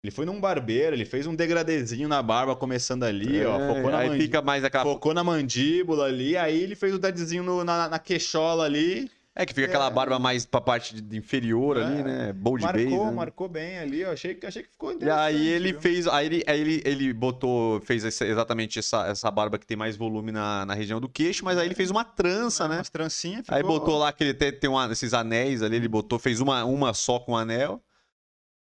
[0.04, 3.60] Ele foi num barbeiro, ele fez um degradezinho na barba, começando ali, ó.
[3.60, 4.84] É, Focou na, aí mandi- fica mais aquela.
[4.84, 9.12] focou na mandíbula ali, aí ele fez o no- na, na queixola ali.
[9.34, 9.90] É que fica aquela É.
[9.90, 11.84] barba mais pra parte de- de inferior É.
[11.84, 12.34] ali, né?
[12.34, 13.06] Bold marcou, base.
[13.06, 13.12] né?
[13.12, 14.12] marcou bem ali, ó.
[14.12, 15.22] Achei, que- achei que ficou E interessante.
[15.24, 15.82] aí ele viu?
[15.82, 16.06] fez.
[16.08, 17.80] Aí ele, aí ele, ele botou.
[17.80, 21.46] Fez essa- exatamente essa, essa barba que tem mais volume na, na região do queixo,
[21.46, 22.76] mas aí ele fez uma trança, né?
[22.76, 25.88] Umas trancinhas, Aí ficou- botou lá que ele tem, tem uma- esses anéis ali, ele
[25.88, 27.82] botou, fez uma, uma só com anel.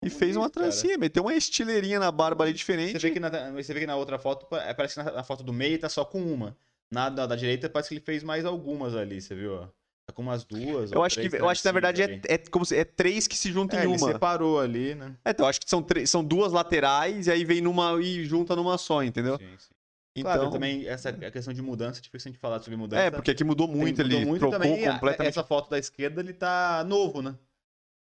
[0.04, 0.68] E Bonito, fez uma cara.
[0.68, 2.94] trancinha, meteu uma estileirinha na barba ali diferente.
[2.94, 5.24] Você vê que na, você vê que na outra foto, é, parece que na, na
[5.24, 6.56] foto do meio tá só com uma.
[6.92, 9.54] Na da, da direita parece que ele fez mais algumas ali, você viu?
[9.56, 9.68] ó?
[10.12, 10.92] Tá com umas duas.
[10.92, 12.84] Eu ou acho, que, três eu acho que na verdade é, é como se é
[12.84, 14.12] três que se juntam É, em ele uma.
[14.14, 15.16] separou ali, né?
[15.24, 18.24] É, então, eu acho que são, três, são duas laterais e aí vem numa e
[18.26, 19.38] junta numa só, entendeu?
[19.38, 19.74] Sim, sim.
[20.14, 23.04] Então, Claro, também essa a questão de mudança, é difícil a gente falar sobre mudança.
[23.04, 25.30] é, porque aqui mudou Tem- muito, mudou ele muito trocou também, completamente.
[25.30, 27.34] Essa foto da esquerda, ele tá novo, né?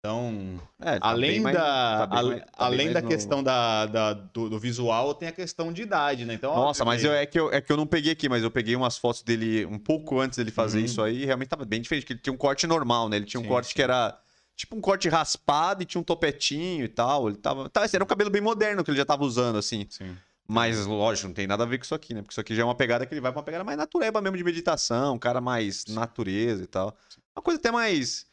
[0.08, 3.14] Então, É, tá além mais- da, tá mais- tá além da novo.
[3.14, 6.34] questão da, da- do, do visual, tem a questão de idade, né?
[6.34, 8.50] Então, Nossa, mas eu, é, que eu, é que eu não peguei aqui, mas eu
[8.50, 10.86] peguei umas fotos dele um pouco antes dele fazer Uhum.
[10.86, 13.18] isso aí, e realmente tava bem diferente, porque ele tinha um corte normal, né?
[13.18, 13.74] Ele tinha um Sim, corte sim.
[13.76, 14.18] que era
[14.56, 17.28] tipo um corte raspado e tinha um topetinho e tal.
[17.28, 17.68] Ele tava.
[17.70, 19.86] Tá, era um cabelo bem moderno que ele já tava usando, assim.
[19.90, 20.16] Sim.
[20.48, 22.22] Mas, lógico, não tem nada a ver com isso aqui, né?
[22.22, 24.22] Porque isso aqui já é uma pegada que ele vai pra uma pegada mais natureba
[24.22, 26.96] mesmo de meditação, um cara mais natureza e tal.
[27.36, 28.26] Uma coisa até mais.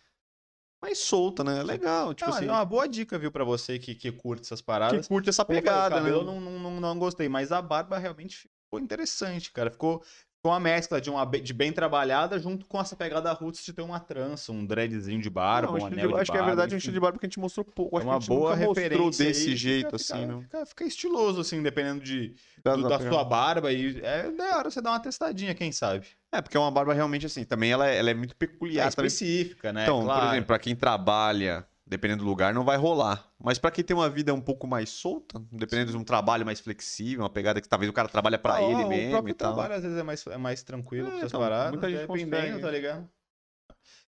[0.84, 1.62] Mais solta, né?
[1.62, 2.46] Legal, tipo Não, assim.
[2.46, 5.08] é uma boa dica, viu, pra você que, que curte essas Que paradas.
[5.08, 6.10] curte essa pegada, né?
[6.10, 9.70] eu não, não, não, não gostei, mas a barba realmente ficou interessante, cara.
[9.70, 10.02] Ficou,
[10.44, 13.80] ficou uma mescla de, uma, de bem trabalhada junto com essa pegada roots de ter
[13.80, 16.40] uma trança, um dreadzinho de barba, Não, um estilo de- anel de acho que é
[16.40, 16.76] barba, verdade, é um enfim.
[16.76, 17.96] estilo de barba que a gente mostrou pouco.
[17.96, 20.42] É Acho uma que a gente boa referência desse aí, jeito, fica, assim, fica, né?
[20.42, 23.72] Fica, fica estiloso, assim, dependendo de, do- da pra- sua barba.
[23.72, 26.06] E é da hora você dar uma testadinha, quem sabe.
[26.30, 28.92] É, porque é uma barba realmente assim, também ela é, ela é muito É peculiar.
[28.92, 29.06] também.
[29.06, 29.84] específica, né?
[29.84, 30.20] Então, claro.
[30.20, 33.30] por exemplo, pra quem trabalha, dependendo do lugar, não vai rolar.
[33.38, 36.60] Mas pra quem tem uma vida um pouco mais solta, dependendo de um trabalho mais
[36.60, 39.32] flexível, uma pegada que talvez o cara trabalha pra Ah, ele ó, mesmo O próprio
[39.32, 39.52] e tal.
[39.54, 41.70] trabalho às vezes é mais, é mais tranquilo É, com essas então, paradas.
[41.72, 43.08] muita gente dependendo, tá ligado?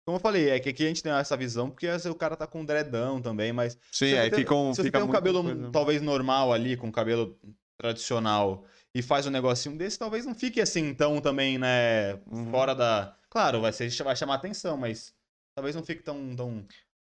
[0.05, 2.35] Como eu falei, é que aqui a gente tem essa visão porque vezes o cara
[2.35, 4.73] tá com dreadão também, mas Sim, Se aí tem- fica um.
[4.73, 5.71] se você fica tem um cabelo coisa.
[5.71, 7.39] talvez normal ali, com cabelo
[7.77, 12.51] tradicional, e faz um negocinho desse, talvez não fique assim tão também, né, Uhum.
[12.51, 13.15] fora da...
[13.29, 15.13] Claro, vai, ser, vai chamar atenção, mas
[15.55, 16.35] talvez não fique tão...
[16.35, 16.65] tão...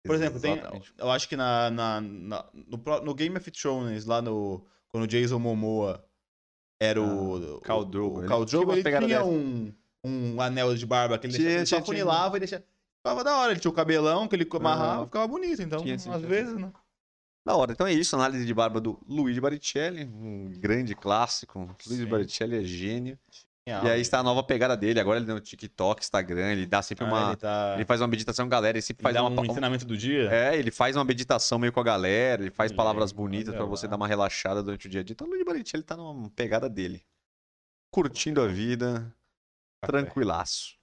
[0.04, 0.60] Por exemplo, tem,
[0.98, 4.64] eu acho que na, na, na- no, no Game of Thrones, lá no...
[4.88, 6.04] Quando o Jason Momoa
[6.80, 7.58] era o...
[7.58, 9.24] Ah, Khal Drogo, O, Khal Drogo, ele tinha dessa.
[9.24, 9.72] um,
[10.04, 12.64] um anel de barba que ele, Tinha, deixava, ele só funilava e deixava...
[13.02, 15.06] Ficava da hora, ele tinha o cabelão que ele amarrava, Ah.
[15.06, 15.62] ficava bonito.
[15.62, 16.72] Então, Tinha, sim, às tinha, vezes, né?
[17.46, 17.72] Da hora.
[17.72, 21.60] Então é isso, análise de barba do Luigi Baricelli, um grande clássico.
[21.86, 22.08] Luigi Sim.
[22.08, 23.18] Baricelli é gênio.
[23.64, 24.98] Tem E aí está a nova pegada dele.
[25.00, 27.28] Agora ele no TikTok, Instagram, ele dá sempre Ah, uma.
[27.28, 27.72] ele, tá...
[27.74, 29.40] Ele faz uma meditação com a galera, ele sempre faz dá uma.
[29.40, 30.30] um ensinamento do dia?
[30.32, 33.64] É, ele faz uma meditação meio com a galera, ele faz Olha palavras bonitas pra
[33.64, 35.12] você dar uma relaxada durante o dia a dia.
[35.12, 37.04] Então o Baricelli tá numa pegada dele.
[37.92, 39.14] Curtindo a vida,
[39.82, 39.92] Café.
[39.92, 40.78] tranquilaço.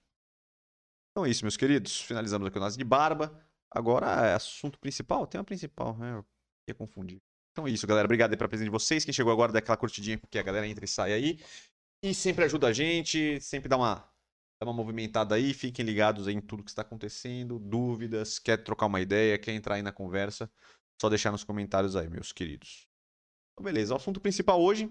[1.11, 2.01] Então é isso, meus queridos.
[2.01, 3.33] Finalizamos aqui o nosso de barba.
[3.71, 5.25] Agora é assunto principal?
[5.25, 6.13] Tema principal, né?
[6.13, 6.25] Eu
[6.67, 7.19] ia confundir.
[7.51, 8.05] Então é isso, galera.
[8.05, 9.03] Obrigado aí pela presença de vocês.
[9.03, 11.39] Quem chegou agora, dá aquela curtidinha, porque a galera entra e sai aí.
[12.01, 13.95] E sempre ajuda a gente, sempre dá uma,
[14.59, 15.53] dá uma movimentada aí.
[15.53, 17.59] Fiquem ligados aí em tudo que está acontecendo.
[17.59, 20.49] Dúvidas, quer trocar uma ideia, quer entrar aí na conversa,
[21.01, 22.87] só deixar nos comentários aí, meus queridos.
[23.53, 24.89] Então, beleza, o assunto principal hoje,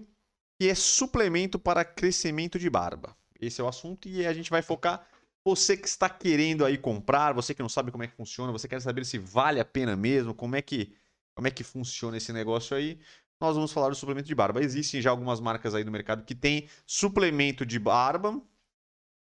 [0.59, 3.15] que é suplemento para crescimento de barba.
[3.39, 5.07] Esse é o assunto e a gente vai focar
[5.45, 8.67] você que está querendo aí comprar, você que não sabe como é que funciona, você
[8.67, 10.93] quer saber se vale a pena mesmo, como é que,
[11.33, 12.99] como é que funciona esse negócio aí.
[13.39, 14.61] Nós vamos falar do suplemento de barba.
[14.61, 18.41] Existem já algumas marcas aí no mercado que tem suplemento de barba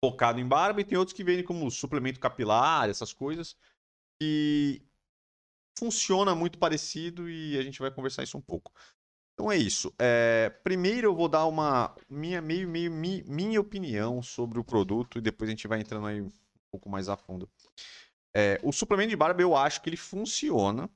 [0.05, 3.57] focado em barba e tem outros que vendem como suplemento capilar, essas coisas.
[4.23, 4.83] E
[5.79, 8.73] funciona muito parecido e a gente vai conversar isso um pouco.
[9.35, 9.93] Então é isso.
[9.99, 15.19] É, primeiro eu vou dar uma minha, meio, meio, mi- minha opinião sobre o produto
[15.19, 16.31] e depois a gente vai entrando aí um
[16.71, 17.49] pouco mais a fundo.
[18.35, 20.90] É, o suplemento de barba eu acho que ele funciona,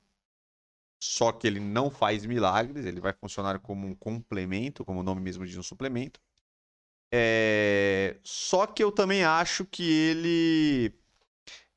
[0.99, 5.21] só que ele não faz milagres, ele vai funcionar como um complemento, como o nome
[5.21, 6.19] mesmo diz, um suplemento.
[7.11, 10.93] É, só que eu também acho que ele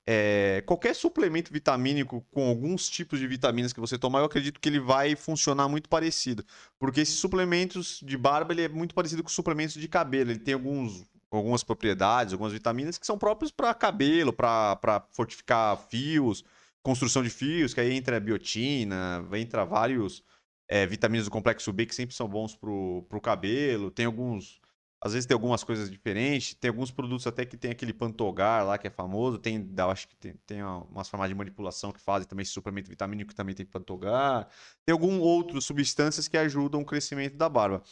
[0.04, 4.68] é, qualquer suplemento vitamínico com alguns tipos de vitaminas que você tomar, eu acredito que
[4.68, 6.44] ele vai funcionar muito parecido.
[6.78, 10.30] Porque esses suplementos de barba, ele é muito parecido com os suplementos de cabelo.
[10.30, 16.44] Ele tem alguns, algumas propriedades, algumas vitaminas que são próprias para cabelo, para fortificar fios,
[16.82, 20.22] construção de fios, que aí entra biotina, entra vários
[20.68, 23.90] é, vitaminas do complexo B que sempre são bons pro, pro cabelo.
[23.90, 24.60] Tem alguns.
[25.04, 26.54] Às vezes tem algumas coisas diferentes.
[26.54, 29.38] Tem alguns produtos até que tem aquele Pantogar lá, que é famoso.
[29.38, 33.30] Tem, acho que tem, tem umas formas de manipulação que fazem também esse suplemento vitamínico
[33.30, 34.48] que também tem Pantogar.
[34.84, 37.82] Tem algumas outras substâncias que ajudam o crescimento da barba.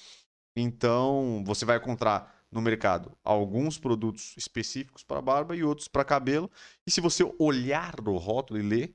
[0.57, 6.51] Então, você vai encontrar no mercado alguns produtos específicos para barba e outros para cabelo.
[6.87, 8.95] E se você olhar no rótulo e ler,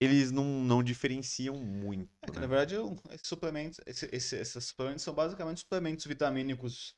[0.00, 2.08] eles não, não diferenciam muito.
[2.22, 2.40] É que, né?
[2.42, 2.76] na verdade,
[3.10, 6.96] esses suplementos, esse, esse, esses suplementos são basicamente suplementos vitamínicos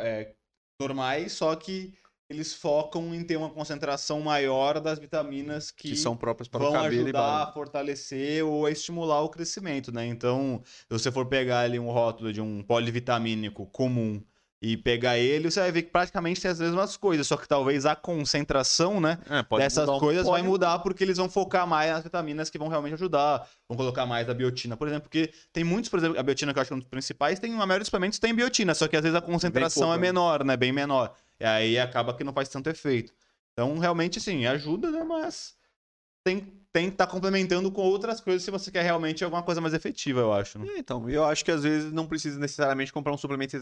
[0.00, 0.34] é,
[0.80, 1.94] normais, só que
[2.28, 6.70] eles focam em ter uma concentração maior das vitaminas que, que são próprias para vão
[6.70, 10.06] o cabelo e ajudar a fortalecer ou a estimular o crescimento, né?
[10.06, 14.22] Então, se você for pegar ali um rótulo de um polivitamínico comum
[14.60, 17.86] e pegar ele, você vai ver que praticamente tem as mesmas coisas, só que talvez
[17.86, 22.02] a concentração, né, É, dessas um- coisas vai mudar porque eles vão focar mais nas
[22.02, 23.48] vitaminas que vão realmente ajudar.
[23.68, 26.58] Vão colocar mais da biotina, por exemplo, porque tem muitos, por exemplo, a biotina que
[26.58, 28.88] eu acho que é um dos principais, tem a maioria dos suplementos tem biotina, só
[28.88, 30.06] que às vezes a concentração pouco, é né?
[30.08, 31.14] menor, né, bem menor.
[31.38, 33.12] E aí acaba que não faz tanto efeito.
[33.52, 35.54] Então, realmente, assim, ajuda, né, mas
[36.24, 39.74] tem tem que estar complementando com outras coisas se você quer realmente alguma coisa mais
[39.74, 40.58] efetiva, eu acho.
[40.58, 40.66] né?
[40.74, 43.56] É, Então, eu acho que às vezes não precisa necessariamente comprar um suplemento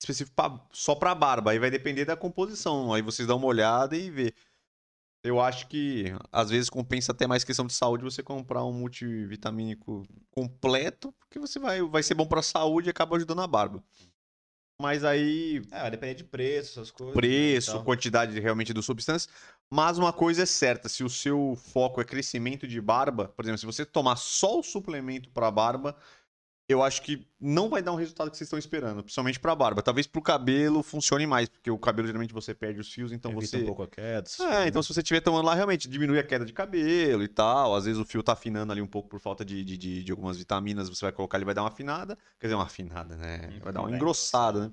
[0.00, 1.50] específico pra- só para barba.
[1.50, 2.92] Aí vai depender da composição.
[2.94, 4.34] Aí vocês dão uma olhada e vê.
[5.24, 10.04] Eu acho que às vezes compensa até mais questão de saúde você comprar um multivitamínico
[10.30, 13.84] completo, porque você vai, vai ser bom para saúde e acaba ajudando a barba.
[14.80, 17.14] Mas aí É, vai depender de preço, essas coisas.
[17.14, 17.84] preço, né, e tal.
[17.84, 19.30] quantidade realmente do substância.
[19.74, 23.58] Mas uma coisa é certa, se o seu foco é crescimento de barba, por exemplo,
[23.58, 25.96] se você tomar só o suplemento para barba,
[26.68, 29.80] eu acho que não vai dar um resultado que vocês estão esperando, principalmente para barba.
[29.80, 33.30] Talvez para o cabelo funcione mais, porque o cabelo geralmente você perde os fios, então
[33.30, 34.28] Evita você um pouco a queda.
[34.40, 34.82] é, então né?
[34.82, 37.74] se você estiver tomando lá, realmente diminui a queda de cabelo e tal.
[37.74, 40.12] Às vezes o fio tá afinando ali um pouco por falta de, de, de, de
[40.12, 42.18] algumas vitaminas, você vai colocar ele vai dar uma afinada.
[42.38, 43.48] Quer dizer, uma afinada, né?
[43.54, 44.72] Uhum, Vai dar uma engrossada, né?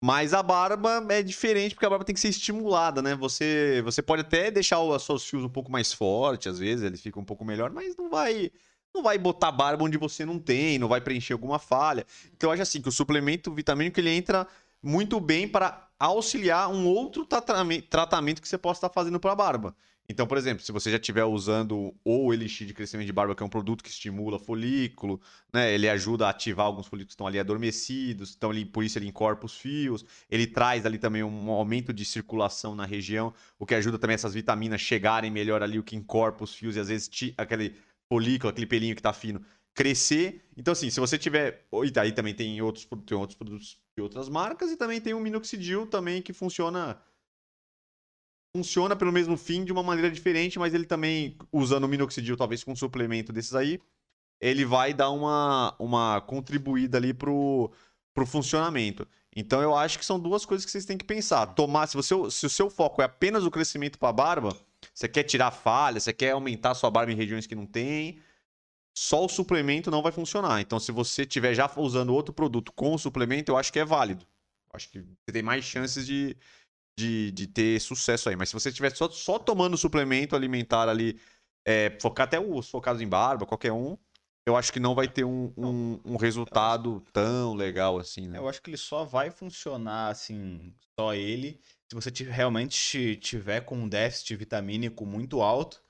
[0.00, 3.14] Mas a barba é diferente, porque a barba tem que ser estimulada, né?
[3.14, 6.96] Você, você pode até deixar os seus fios um pouco mais fortes, às vezes, ele
[6.96, 8.50] fica um pouco melhor, mas não vai.
[8.94, 12.06] Não vai botar barba onde você não tem, não vai preencher alguma falha.
[12.34, 14.46] Então eu acho assim que o suplemento vitamínico ele entra
[14.82, 19.76] muito bem para auxiliar um outro tratamento que você possa estar fazendo para a barba.
[20.08, 23.34] Então, por exemplo, se você já estiver usando ou o Elixir de crescimento de barba,
[23.34, 25.20] que é um produto que estimula folículo,
[25.52, 25.72] né?
[25.74, 29.08] Ele ajuda a ativar alguns folículos que estão ali adormecidos, então ele, por isso ele
[29.08, 30.04] encorpa os fios.
[30.30, 34.34] Ele traz ali também um aumento de circulação na região, o que ajuda também essas
[34.34, 37.74] vitaminas chegarem melhor ali, o que encorpa os fios e às vezes aquele
[38.08, 39.42] folículo, aquele pelinho que tá fino,
[39.74, 40.42] crescer.
[40.56, 41.66] Então, assim, se você tiver.
[41.72, 45.20] E aí também tem outros, tem outros produtos de outras marcas e também tem o
[45.20, 47.00] minoxidil também que funciona.
[48.56, 52.64] Funciona pelo mesmo fim de uma maneira diferente, mas ele também, usando o minoxidil, talvez
[52.64, 53.78] com um suplemento desses aí,
[54.40, 57.70] ele vai dar uma, uma contribuída ali pro,
[58.14, 59.06] pro funcionamento.
[59.36, 61.48] Então eu acho que são duas coisas que vocês têm que pensar.
[61.48, 64.56] Tomar, se, você, se o seu foco é apenas o crescimento para barba,
[64.94, 68.20] você quer tirar falha, você quer aumentar sua barba em regiões que não tem,
[68.96, 70.62] só o suplemento não vai funcionar.
[70.62, 73.84] Então se você estiver já usando outro produto com o suplemento, eu acho que é
[73.84, 74.26] válido.
[74.72, 76.34] Acho que você tem mais chances de,
[76.98, 78.36] de, de ter sucesso aí.
[78.36, 81.20] Mas se você estiver só, só tomando suplemento alimentar ali,
[81.66, 83.96] é, focar até os focados em barba, qualquer um,
[84.46, 88.38] eu acho que não vai ter um, um, um resultado tão legal assim, né?
[88.38, 93.76] Eu acho que ele só vai funcionar, assim, só ele, se você realmente tiver com
[93.76, 95.82] um déficit vitamínico muito alto.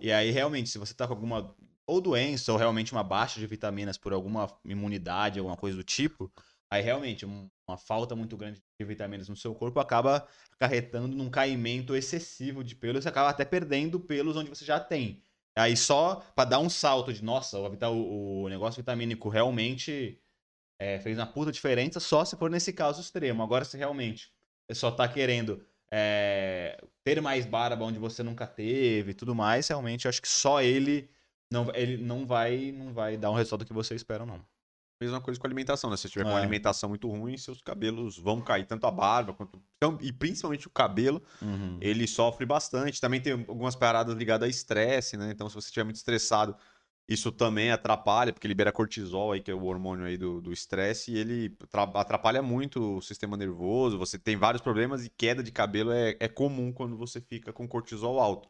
[0.00, 1.54] E aí, realmente, se você tá com alguma
[1.86, 6.30] ou doença, ou realmente uma baixa de vitaminas por alguma imunidade, alguma coisa do tipo,
[6.70, 11.30] aí realmente um- uma falta muito grande de vitaminas no seu corpo acaba acarretando num
[11.30, 15.22] caimento excessivo de pelos, você acaba até perdendo pelos onde você já tem.
[15.56, 20.20] Aí só pra dar um salto de, nossa, o- o negócio vitamínico realmente
[20.78, 23.42] é, fez uma puta diferença, só se for nesse caso extremo.
[23.42, 24.32] Agora, se realmente
[24.68, 29.68] você só tá querendo é, ter mais barba onde você nunca teve e tudo mais,
[29.68, 31.08] realmente eu acho que só ele
[31.50, 34.44] não, ele não vai não vai dar um resultado que você espera, não.
[35.00, 35.96] Mesma coisa com a alimentação, né?
[35.96, 36.40] Se você tiver com uma É.
[36.40, 39.60] alimentação muito ruim, seus cabelos vão cair, tanto a barba quanto.
[39.76, 41.22] Então, e principalmente o cabelo,
[41.80, 43.00] ele sofre bastante.
[43.00, 45.30] Também tem algumas paradas ligadas a estresse, né?
[45.32, 46.56] Então, se você estiver muito estressado,
[47.08, 51.18] isso também atrapalha, porque libera cortisol aí, que é o hormônio aí do estresse, e
[51.18, 53.98] ele tra- atrapalha muito o sistema nervoso.
[53.98, 57.68] Você tem vários problemas e queda de cabelo é, é comum quando você fica com
[57.68, 58.48] cortisol alto.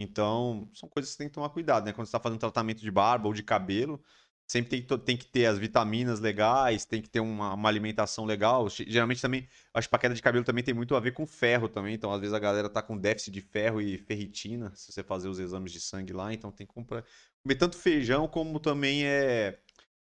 [0.00, 1.92] Então, são coisas que você tem que tomar cuidado, né?
[1.92, 4.02] Quando você está fazendo tratamento de barba ou de cabelo,
[4.50, 8.24] sempre tem que, tem que ter as vitaminas legais, tem que ter uma, uma alimentação
[8.24, 8.68] legal.
[8.68, 11.24] Ge- Geralmente também, acho que para queda de cabelo também tem muito a ver com
[11.24, 11.94] ferro também.
[11.94, 15.28] Então, às vezes a galera tá com déficit de ferro e ferritina, se você fazer
[15.28, 17.04] os exames de sangue lá, então tem que comprar,
[17.44, 19.56] comer tanto feijão como também é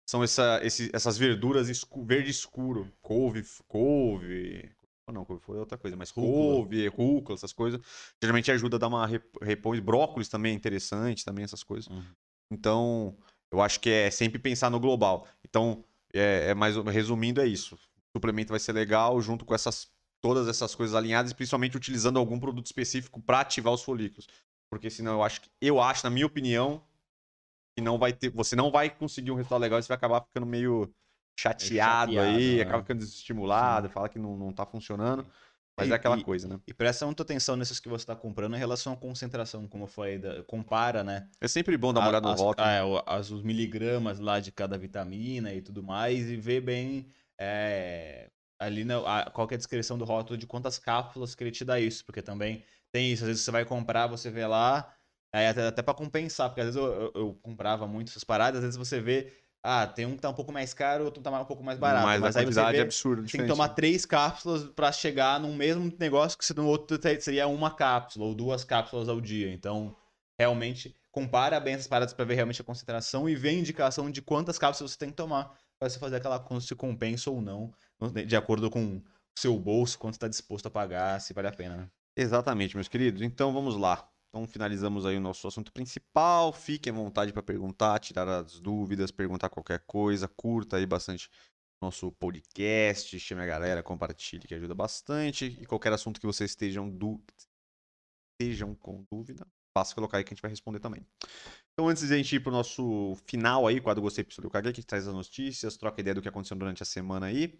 [0.06, 2.92] são essa, esse- essas verduras escu- verde escuro.
[3.02, 4.70] Couve, couve.
[5.08, 6.34] ou Não, couve foi outra coisa, mas Rúcula.
[6.56, 7.82] couve, rúcula, essas coisas.
[8.22, 9.82] Geralmente ajuda a dar uma rep- repõe.
[9.82, 11.88] Brócolis também é interessante, também essas coisas.
[11.88, 12.04] Uhum.
[12.52, 13.18] Então,
[13.52, 15.28] eu acho que é sempre pensar no global.
[15.44, 15.84] Então,
[16.14, 17.76] é, é mais resumindo, é isso.
[17.76, 19.90] O suplemento vai ser legal junto com essas
[20.22, 24.28] todas essas coisas alinhadas, e principalmente utilizando algum produto específico para ativar os folículos.
[24.70, 26.84] Porque senão eu acho que eu acho, na minha opinião,
[27.78, 30.22] que não vai ter, você não vai conseguir um resultado legal, e você vai acabar
[30.22, 30.92] ficando meio
[31.40, 32.64] chateado, chateado, aí, né?
[32.64, 35.26] acaba ficando desestimulado, fala que não, não tá funcionando.
[35.78, 36.60] Mas E- é aquela e- coisa, né?
[36.66, 40.18] E presta muita atenção nesses que você está comprando em relação à concentração, como foi,
[40.18, 41.30] da- compara, né?
[41.40, 42.68] É sempre bom dar uma olhada no rótulo.
[42.68, 47.08] é, as- os miligramas lá de cada vitamina e tudo mais, e ver bem
[47.40, 51.44] é, ali na, a- qual que é a descrição do rótulo de quantas cápsulas que
[51.44, 54.48] ele te dá isso, porque também tem isso, às vezes você vai comprar, você vê
[54.48, 54.92] lá,
[55.32, 58.58] aí até, até para compensar, porque às vezes eu, eu- eu comprava muito essas paradas,
[58.58, 59.32] às vezes você vê,
[59.64, 62.06] ah, tem um que tá um pouco mais caro, outro tá um pouco mais barato,
[62.06, 63.22] mas, mas, a aí você quantidade vê, é absurda.
[63.30, 67.48] tem que tomar três cápsulas pra chegar num mesmo negócio que se no outro seria
[67.48, 69.52] uma cápsula ou duas cápsulas ao dia.
[69.52, 69.96] Então,
[70.40, 74.22] realmente, compara bem essas paradas pra ver realmente a concentração e ver a indicação de
[74.22, 77.72] quantas cápsulas você tem que tomar pra você fazer aquela conta se compensa ou não,
[78.26, 79.04] de acordo com o
[79.38, 81.90] seu bolso, quanto está disposto a pagar, se vale a pena, né?
[82.16, 83.22] Exatamente, meus queridos.
[83.22, 84.08] Então vamos lá.
[84.30, 86.52] Então finalizamos aí o nosso assunto principal.
[86.54, 90.28] Fiquem à vontade para perguntar, tirar as dúvidas, perguntar qualquer coisa.
[90.28, 91.30] Curta aí bastante
[91.82, 95.46] nosso podcast, chame a galera, compartilhe que ajuda bastante.
[95.46, 97.24] E qualquer assunto que vocês estejam, du...
[98.34, 101.06] estejam com dúvida, basta colocar aí que a gente vai responder também.
[101.74, 104.84] Então antes de a gente ir pro nosso final aí, quadro Gostei, Episódio Caguei, que
[104.84, 107.58] traz as notícias, troca ideia do que aconteceu durante a semana aí.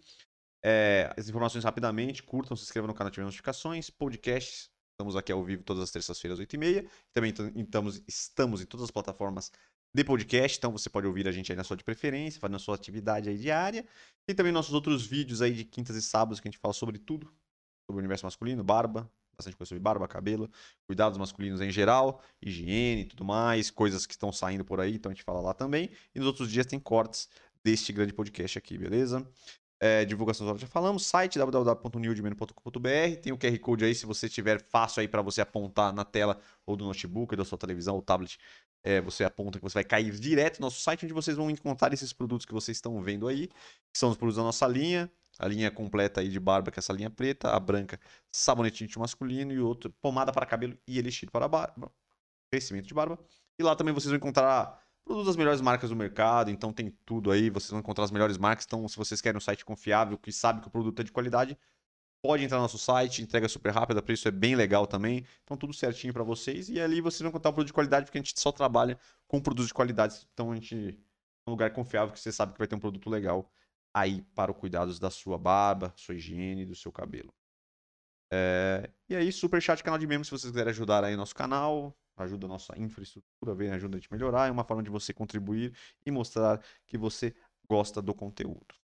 [0.64, 5.44] É, as informações rapidamente, curtam, se inscrevam no canal, ativem notificações, podcasts, estamos aqui ao
[5.44, 6.84] vivo todas as terças-feiras, 8h30.
[7.14, 9.52] Também tam- estamos, estamos em todas as plataformas
[9.94, 12.58] de podcast, então você pode ouvir a gente aí na sua de preferência, fazendo a
[12.58, 13.86] sua atividade aí diária.
[14.26, 16.98] Tem também nossos outros vídeos aí de quintas e sábados que a gente fala sobre
[16.98, 17.26] tudo,
[17.86, 20.50] sobre o universo masculino, barba, bastante coisa sobre barba, cabelo,
[20.84, 25.12] cuidados masculinos em geral, higiene e tudo mais, coisas que estão saindo por aí, então
[25.12, 25.90] a gente fala lá também.
[26.12, 27.28] E nos outros dias tem cortes
[27.64, 29.24] deste grande podcast aqui, beleza?
[29.80, 35.00] É, divulgação já falamos, site www.newdman.com.br, tem o QR Code aí se você tiver fácil
[35.00, 38.40] aí para você apontar na tela ou do notebook, da sua televisão ou tablet,
[38.82, 41.92] é, você aponta que você vai cair direto no nosso site onde vocês vão encontrar
[41.92, 43.46] esses produtos que vocês estão vendo aí,
[43.92, 46.80] que são os produtos da nossa linha, a linha completa aí de barba, que é
[46.80, 48.00] essa linha preta, a branca,
[48.32, 51.92] sabonete íntimo masculino e outro, pomada para cabelo e elixir para barba,
[52.50, 53.18] crescimento de barba.
[53.58, 57.30] E lá também vocês vão encontrar produtos das melhores marcas do mercado, então tem tudo
[57.30, 58.64] aí, vocês vão encontrar as melhores marcas.
[58.66, 61.58] Então, se vocês querem um site confiável, que sabe que o produto é de qualidade,
[62.22, 65.24] pode entrar no nosso site, entrega super rápida, preço é bem legal também.
[65.42, 66.68] Então, tudo certinho para vocês.
[66.68, 69.40] E ali vocês vão encontrar o produto de qualidade, porque a gente só trabalha com
[69.40, 70.26] produtos de qualidade.
[70.32, 70.76] Então, a gente
[71.46, 73.50] é um lugar confiável que você sabe que vai ter um produto legal
[73.94, 77.32] aí para o cuidados da sua barba, sua higiene do seu cabelo.
[78.30, 81.96] É, E aí, super chat, canal de membros, se vocês quiserem ajudar aí nosso canal,
[82.24, 85.76] ajuda a nossa infraestrutura, vem, ajuda a gente melhorar, é uma forma de você contribuir
[86.04, 87.34] e mostrar que você
[87.68, 88.74] gosta do conteúdo.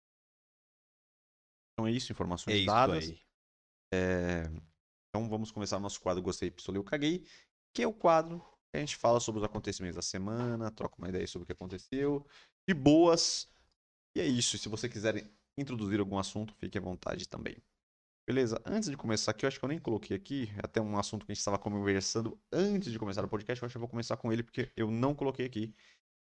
[1.73, 3.05] Então é isso, informações É isso dadas.
[3.05, 3.21] aí.
[5.09, 7.25] Então vamos começar o nosso quadro Gostei, Pistolei, eu Caguei,
[7.73, 11.09] que é o quadro que a gente fala sobre os acontecimentos da semana, troca uma
[11.09, 12.27] ideia sobre o que aconteceu,
[12.69, 13.49] de boas.
[14.17, 17.57] E é isso, se você quiser introduzir algum assunto, fique à vontade também.
[18.27, 18.59] Beleza?
[18.65, 21.27] Antes de começar aqui, eu acho que eu nem coloquei aqui, é até um assunto
[21.27, 23.89] que a gente estava conversando antes de começar o podcast, eu acho que eu vou
[23.89, 25.75] começar com ele porque eu não coloquei aqui,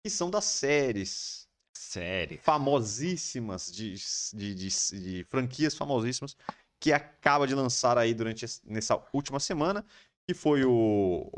[0.04, 2.38] que são das séries Sério.
[2.42, 3.94] famosíssimas, de,
[4.34, 4.68] de, de,
[5.00, 6.36] de franquias famosíssimas,
[6.80, 9.84] que acaba de lançar aí durante es- nessa última semana,
[10.26, 11.30] que foi o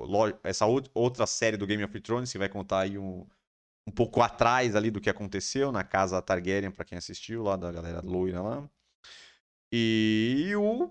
[0.42, 3.26] essa ou- outra série do Game of Thrones, que vai contar aí um,
[3.86, 7.70] um pouco atrás ali do que aconteceu na casa Targaryen, pra quem assistiu, lá da
[7.70, 8.70] galera loira lá.
[9.76, 10.88] E o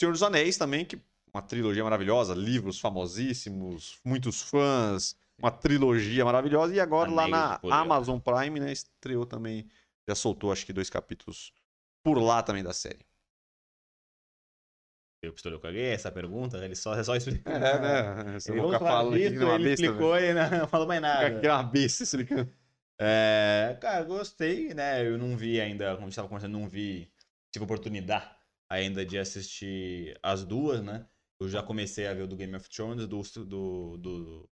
[0.00, 1.02] Senhor dos Anéis também, que
[1.34, 6.72] uma trilogia maravilhosa, livros famosíssimos, muitos fãs, uma trilogia maravilhosa.
[6.72, 7.74] E agora lá Anéis na de Poder.
[7.74, 9.68] Amazon Prime, né, estreou também,
[10.08, 11.52] já soltou acho que dois capítulos
[12.04, 13.04] por lá também da série.
[15.22, 17.52] Eu pistolei, eu caguei essa pergunta, ele só, é só explicou.
[17.52, 18.38] né?
[18.38, 21.26] Você Ele não falando que nem uma ele besta, explicou e não falou mais nada.
[21.26, 22.50] aqui uma besta explicando.
[22.98, 25.06] É, cara, gostei, né?
[25.06, 27.10] Eu não vi ainda, como a gente tava conversando, não vi,
[27.52, 28.36] tive oportunidade
[28.70, 31.08] ainda de assistir as duas, né?
[31.40, 34.50] Eu já comecei a ver o do Game of Thrones, do do do,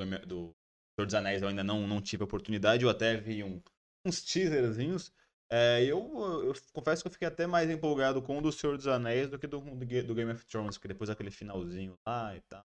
[0.00, 0.56] do, do
[0.98, 3.62] Senhor dos Anéis eu ainda não, não tive oportunidade, eu até vi um,
[4.06, 5.12] uns teaserzinhos.
[5.52, 5.98] É, eu,
[6.44, 9.38] eu confesso que eu fiquei até mais empolgado com o do Senhor dos Anéis do
[9.38, 12.64] que do, do, Ga- do Game of Thrones, porque depois aquele finalzinho lá e tal,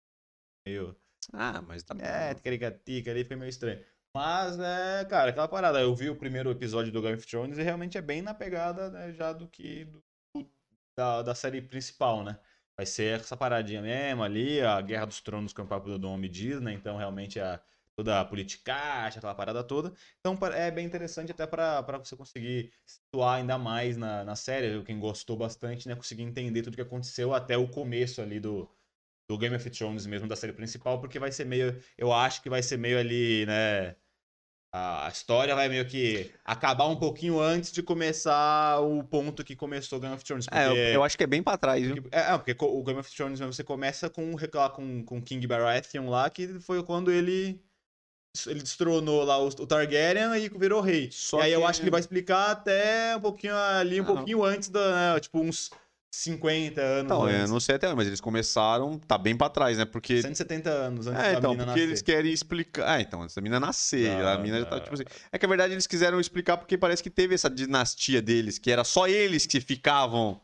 [0.66, 0.96] meio...
[1.32, 3.84] Ah, mas tá É, ticaricatica ali, fica meio estranho.
[4.16, 5.80] Mas, é, cara, aquela parada.
[5.80, 8.88] Eu vi o primeiro episódio do Game of Thrones e realmente é bem na pegada
[8.90, 9.86] né, já do que.
[9.86, 10.48] Do,
[10.96, 12.38] da, da série principal, né?
[12.76, 16.28] Vai ser essa paradinha mesmo ali, a Guerra dos Tronos, que é o do nome
[16.28, 16.72] diz, né?
[16.72, 17.60] Então, realmente, a,
[17.96, 19.92] toda a politicagem, aquela parada toda.
[20.20, 24.82] Então, é bem interessante até para você conseguir situar ainda mais na, na série.
[24.84, 25.96] Quem gostou bastante, né?
[25.96, 28.70] Conseguir entender tudo que aconteceu até o começo ali do,
[29.28, 31.80] do Game of Thrones mesmo, da série principal, porque vai ser meio...
[31.98, 33.96] Eu acho que vai ser meio ali, né
[34.76, 40.00] a história vai meio que acabar um pouquinho antes de começar o ponto que começou
[40.00, 40.46] Game of Thrones.
[40.46, 40.58] Porque...
[40.58, 42.04] É, eu, eu, acho que é bem pra trás, viu?
[42.10, 44.34] É, é, porque o Game of Thrones você começa com,
[44.72, 47.60] com, com King Baratheon lá, que foi quando ele
[48.48, 51.08] ele destronou lá o, o Targaryen e virou rei.
[51.12, 51.56] Só e aí que...
[51.56, 54.44] eu acho que ele vai explicar até um pouquinho ali, um ah, pouquinho não.
[54.44, 55.70] antes da, né, tipo, uns
[56.14, 57.10] 50 anos.
[57.10, 57.40] Não, antes.
[57.40, 59.84] eu não sei até, mas eles começaram, tá bem pra trás, né?
[59.84, 60.22] Porque.
[60.22, 61.82] 170 anos antes é, da então, porque nascer.
[61.82, 62.88] eles querem explicar.
[62.88, 64.10] Ah, então, antes da menina nascer.
[64.10, 65.04] Ah, a menina já tá, tipo assim.
[65.32, 68.70] É que a verdade eles quiseram explicar porque parece que teve essa dinastia deles, que
[68.70, 70.40] era só eles que ficavam.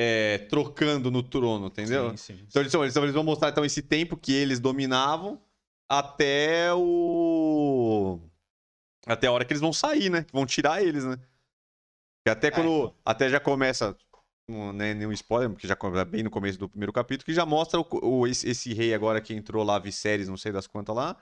[0.00, 2.10] É, trocando no trono, entendeu?
[2.10, 5.40] Sim, sim, Então, eles, eles vão mostrar então esse tempo que eles dominavam
[5.88, 8.20] até o.
[9.06, 10.24] Até a hora que eles vão sair, né?
[10.32, 11.18] Vão tirar eles, né?
[12.26, 12.88] E até quando.
[12.88, 12.92] É.
[13.04, 13.96] Até já começa
[14.48, 17.44] não é nenhum spoiler, porque já é bem no começo do primeiro capítulo, que já
[17.44, 20.96] mostra o, o esse, esse, rei agora que entrou lá, Viserys, não sei das quantas
[20.96, 21.16] lá,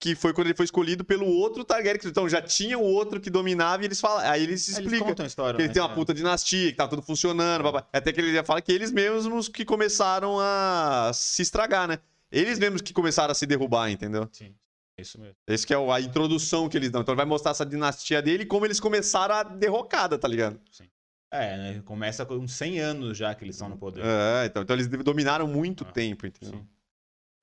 [0.00, 2.00] que foi quando ele foi escolhido pelo outro Targaryen.
[2.04, 4.28] Então já tinha o outro que dominava e eles falam.
[4.28, 5.08] Aí eles explicam.
[5.08, 7.78] Eles a história, que ele né, tem uma puta dinastia, que tá tudo funcionando.
[7.78, 7.84] É.
[7.92, 11.98] Até que ele já fala que eles mesmos que começaram a se estragar, né?
[12.30, 14.28] Eles mesmos que começaram a se derrubar, entendeu?
[14.32, 14.54] Sim.
[14.98, 15.36] Isso mesmo.
[15.46, 17.02] Esse que é a introdução que eles dão.
[17.02, 20.58] Então ele vai mostrar essa dinastia dele e como eles começaram a derrocada, tá ligado?
[20.72, 20.88] Sim.
[21.30, 21.82] É, né?
[21.84, 24.04] Começa com 100 anos já que eles estão no poder.
[24.04, 26.64] É, então, então eles dominaram muito ah, tempo, entendeu?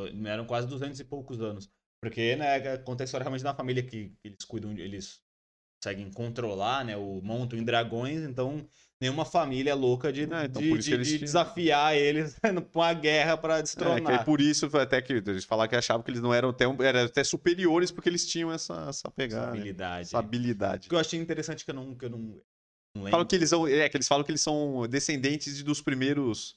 [0.02, 0.28] Sim.
[0.28, 1.70] Eram quase 200 e poucos anos.
[2.02, 5.22] Porque, né, acontece história realmente na família que, que eles cuidam, eles
[5.82, 8.66] conseguem controlar, né, o montam em dragões, então
[9.02, 12.38] nenhuma família é louca de, é, então de, de, eles de desafiar eles
[12.72, 14.14] com a guerra para destronar.
[14.14, 16.66] É, que por isso até que eles falaram que achavam que eles não eram até,
[16.66, 19.48] eram até superiores porque eles tinham essa, essa pegada.
[19.48, 20.02] Essa habilidade.
[20.02, 20.88] Essa habilidade.
[20.88, 22.42] O que eu achei interessante que eu não, que eu não
[23.10, 26.56] Falam que eles são, é, que eles falam que eles são descendentes dos primeiros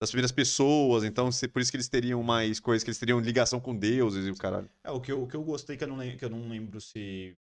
[0.00, 3.60] das primeiras pessoas, então por isso que eles teriam mais coisas, que eles teriam ligação
[3.60, 4.68] com deuses e o caralho.
[4.82, 6.48] É, o que eu, o que eu gostei que eu não lembro, que eu não
[6.48, 7.36] lembro se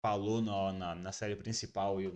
[0.00, 2.12] falou na, na, na série principal e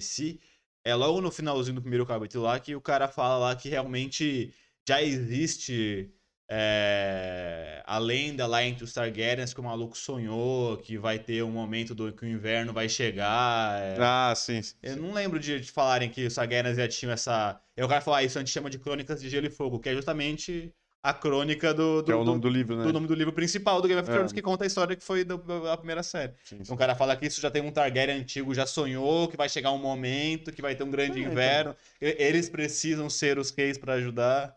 [0.00, 0.40] se
[0.84, 4.52] é logo no finalzinho do primeiro capítulo lá que o cara fala lá que realmente
[4.86, 6.12] já existe
[6.48, 11.50] é, a lenda lá entre os Targaryens que o maluco sonhou que vai ter um
[11.50, 13.80] momento do que o inverno vai chegar.
[13.80, 13.96] É...
[13.98, 17.60] Ah, sim, sim, Eu não lembro de, de, falarem que os Targaryens já tinham essa.
[17.76, 19.94] Eu quero falar isso, a gente chama de Crônicas de Gelo e Fogo, que é
[19.94, 20.72] justamente
[21.04, 22.00] a crônica do.
[22.00, 22.84] do que é o nome do, do livro, né?
[22.84, 24.34] Do nome do livro principal do Game of Thrones, é.
[24.34, 26.32] que conta a história que foi do, da primeira série.
[26.44, 26.58] Sim, sim.
[26.62, 29.48] Então o cara fala que isso já tem um Targaryen antigo, já sonhou que vai
[29.48, 31.32] chegar um momento, que vai ter um grande é, então.
[31.32, 31.76] inverno.
[32.00, 32.14] Então...
[32.18, 34.56] Eles precisam ser os reis para ajudar.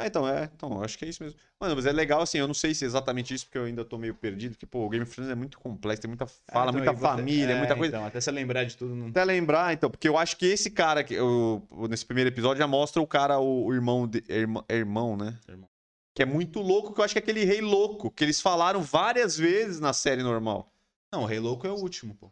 [0.00, 0.48] Ah, então, é.
[0.54, 1.36] Então, acho que é isso mesmo.
[1.58, 3.84] Mano, mas é legal, assim, eu não sei se é exatamente isso, porque eu ainda
[3.84, 6.66] tô meio perdido, porque, pô, o Game of Thrones é muito complexo, tem muita fala,
[6.66, 7.96] é, então, muita família, é, muita coisa.
[7.96, 8.94] Então, até você lembrar de tudo.
[8.94, 9.08] Não...
[9.08, 12.68] Até lembrar, então, porque eu acho que esse cara, que eu, nesse primeiro episódio, já
[12.68, 15.36] mostra o cara, o, o irmão, de, irmão, irmão, né?
[15.48, 15.68] Irmão.
[16.14, 18.80] Que é muito louco, que eu acho que é aquele rei louco, que eles falaram
[18.80, 20.72] várias vezes na série normal.
[21.12, 22.30] Não, o rei louco é o último, pô.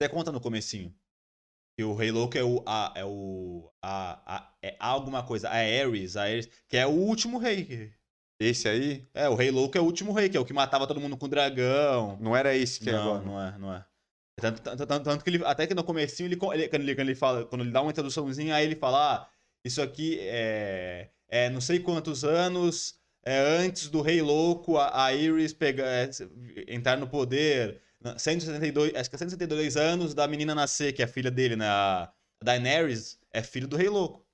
[0.00, 0.94] Até conta no comecinho.
[1.78, 2.60] E o Rei Louco é o.
[2.66, 3.70] A, é o.
[3.80, 5.48] A, a, é alguma coisa.
[5.48, 7.92] A Ares, a Ares, que é o último rei.
[8.40, 9.08] Esse aí?
[9.14, 11.16] É, o Rei Louco é o último rei, que é o que matava todo mundo
[11.16, 12.18] com dragão.
[12.20, 13.24] Não era esse que é não, agora?
[13.24, 13.84] Não, é, não é.
[14.40, 15.44] Tanto, tanto, tanto, tanto, que ele.
[15.44, 17.44] Até que no comecinho, ele, quando, ele, quando ele fala.
[17.44, 19.28] Quando ele dá uma introduçãozinha, aí ele fala: ah,
[19.64, 21.10] isso aqui é.
[21.28, 22.98] É não sei quantos anos.
[23.24, 26.10] É, antes do Rei Louco, a, a Iris pegar, é,
[26.66, 27.80] entrar no poder
[28.16, 31.66] 172, acho que é 172 anos da menina nascer, que é a filha dele, né?
[31.66, 34.24] A Daenerys é filho do Rei Louco.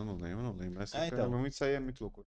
[0.00, 0.82] Eu não lembro, não lembro.
[0.82, 1.46] Essa é, então.
[1.46, 2.24] Isso aí é muito louco.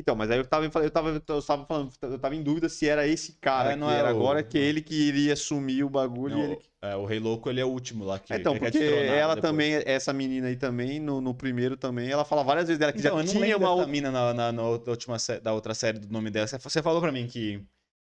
[0.00, 2.88] Então, mas aí eu tava, eu tava, eu tava falando, eu tava em dúvida se
[2.88, 4.10] era esse cara é, não que era o...
[4.10, 6.36] agora, que é ele que iria assumir o bagulho.
[6.36, 6.58] Não, ele...
[6.82, 8.18] é, o Rei Louco ele é o último lá.
[8.18, 9.52] Que, é, então, que porque ela depois.
[9.52, 12.98] também, essa menina aí também, no, no, primeiro também, ela fala várias vezes dela que
[12.98, 16.30] então, já tinha uma outra mina na, na, na, última, da outra série do nome
[16.30, 16.46] dela.
[16.48, 17.64] Você falou pra mim que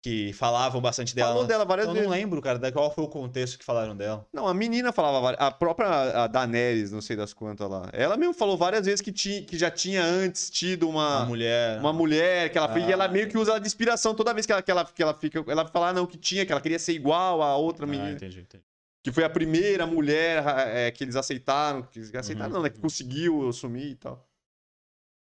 [0.05, 1.31] que falavam bastante dela.
[1.31, 2.05] Falou dela várias eu vezes.
[2.05, 4.27] Eu não lembro, cara, da qual foi o contexto que falaram dela.
[4.31, 7.89] Não, a menina falava, a própria a Daenerys, não sei das quantas lá.
[7.91, 11.81] Ela mesmo falou várias vezes que, tinha, que já tinha antes tido uma, uma mulher.
[11.81, 14.45] Uma mulher que ela ah, e ela meio que usa ela de inspiração toda vez
[14.45, 16.61] que ela, que ela, que ela fica, ela fala ah, não que tinha, que ela
[16.61, 18.11] queria ser igual a outra ah, menina.
[18.11, 18.63] entendi, entendi.
[19.03, 22.57] Que foi a primeira mulher é, que eles aceitaram, que aceitaram uhum.
[22.57, 24.29] não, né, que conseguiu assumir e tal.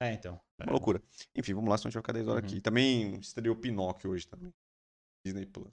[0.00, 0.40] É, então.
[0.60, 1.00] Uma loucura.
[1.36, 2.48] Enfim, vamos lá, senão a gente vai ficar 10 horas Uhum.
[2.48, 2.60] aqui.
[2.60, 4.52] Também estreou Pinóquio hoje também.
[5.24, 5.72] Disney Plus.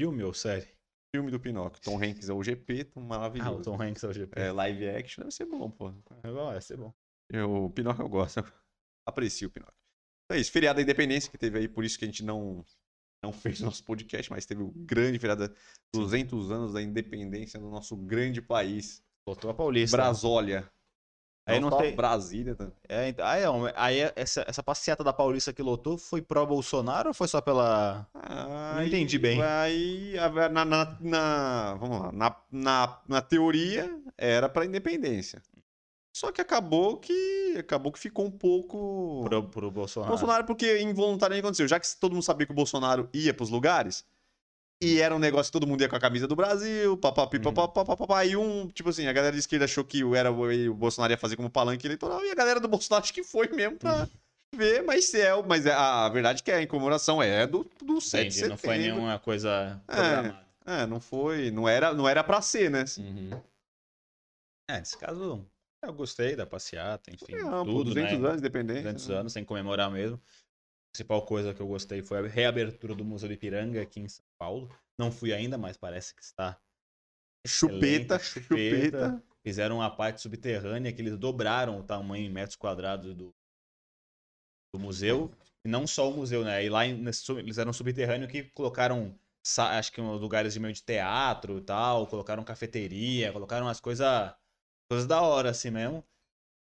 [0.00, 0.68] Filme ou série?
[1.14, 1.82] Filme do Pinóquio.
[1.82, 3.62] Tom Hanks é o GP, tão Ah, o maravilhoso.
[3.62, 4.40] Tom Hanks é o GP.
[4.40, 5.92] É, live action deve ser bom, pô.
[6.22, 6.92] É vai ser bom.
[7.30, 8.40] Eu, o Pinóquio eu gosto.
[9.06, 9.74] Aprecio o Pinóquio.
[10.24, 10.52] Então é isso.
[10.52, 12.64] Feriado da Independência que teve aí, por isso que a gente não,
[13.24, 15.54] não fez nosso podcast, mas teve o grande feriado, da-
[15.94, 19.02] 200 anos da independência do nosso grande país.
[19.26, 19.96] Botou a Paulista.
[19.96, 20.70] Brasólia.
[21.54, 22.54] Aí não só tem- Brasília.
[22.54, 22.68] Tá?
[22.88, 27.14] É, então- aí, é, aí essa, essa passeata da Paulista que lotou foi pró-Bolsonaro ou
[27.14, 28.06] foi só pela.
[28.76, 29.40] Não entendi bem.
[29.42, 30.14] Aí,
[30.52, 35.42] na, na- na- vamos lá, na, na, na teoria era para independência.
[36.12, 40.10] Só que acabou que acabou que ficou um pouco Pro, pro Bolsonaro?
[40.10, 41.68] Bolsonaro porque involuntariamente aconteceu.
[41.68, 44.04] Já que todo mundo sabia que o Bolsonaro ia pros lugares
[44.82, 47.42] e era um negócio que todo mundo ia com a camisa do Brasil, papapi, Uhum.
[47.42, 50.74] papapá, papapá, e um, tipo assim, a galera de esquerda achou que o era o
[50.74, 53.76] Bolsonaro ia fazer como palanque eleitoral e a galera do Bolsonaro acho que foi mesmo
[53.76, 54.08] pra Uhum.
[54.56, 58.00] ver, mas é, o- mas é- a verdade é que a comemoração é do, do
[58.00, 58.96] 7 de Entendi, não foi setembro.
[59.00, 59.92] nenhuma coisa É.
[59.94, 60.50] programada.
[60.66, 62.84] É, não foi, não era, não era pra ser, né?
[64.70, 65.44] É, nesse caso,
[65.82, 68.28] eu gostei da passeata, enfim, pô, tudo, 200 né?
[68.28, 68.82] anos, independência.
[68.82, 70.20] 200 anos, sem comemorar mesmo.
[70.90, 74.08] A principal coisa que eu gostei foi a reabertura do Museu do Ipiranga aqui em
[74.08, 74.68] São Paulo.
[74.98, 76.60] Não fui ainda, mas parece que está.
[77.46, 79.22] Chupeta, excelente, chupeta.
[79.42, 83.32] Fizeram uma parte subterrânea que eles dobraram o tamanho em metros quadrados do,
[84.74, 85.32] do museu.
[85.64, 86.64] E não só o museu, né?
[86.64, 89.16] E lá nesse eles eram subterrâneo que colocaram,
[89.56, 94.34] acho que lugares de meio de teatro e tal, colocaram cafeteria, colocaram umas coisas
[94.90, 96.04] coisas da hora assim mesmo.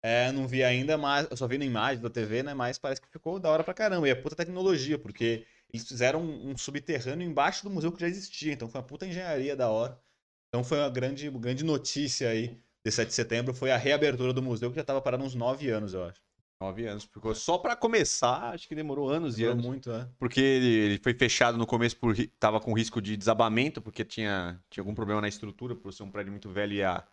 [0.01, 2.53] É, não vi ainda, mas eu só vi na imagem da TV, né?
[2.53, 4.07] Mas parece que ficou da hora pra caramba.
[4.07, 8.07] E é puta tecnologia, porque eles fizeram um, um subterrâneo embaixo do museu que já
[8.07, 8.53] existia.
[8.53, 9.99] Então foi uma puta engenharia da hora.
[10.47, 13.53] Então foi uma grande, grande notícia aí de 7 de setembro.
[13.53, 16.21] Foi a reabertura do museu, que já tava parado uns 9 anos, eu acho.
[16.61, 17.05] Nove anos.
[17.05, 19.65] Ficou só pra começar, acho que demorou anos e Demorou anos.
[19.65, 20.09] muito, né?
[20.19, 24.61] Porque ele, ele foi fechado no começo por tava com risco de desabamento, porque tinha,
[24.69, 27.05] tinha algum problema na estrutura, por ser um prédio muito velho e a,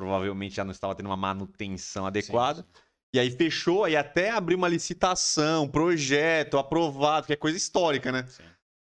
[0.00, 2.64] provavelmente já não estava tendo uma manutenção adequada.
[3.14, 8.24] E aí fechou, aí até abriu uma licitação, projeto, aprovado, que é coisa histórica, né?
[8.28, 8.44] Sim.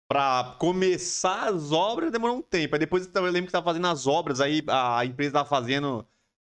[0.07, 2.75] Pra começar as obras demorou um tempo.
[2.75, 6.05] Aí depois eu lembro que tava fazendo as obras, aí a empresa tava fazendo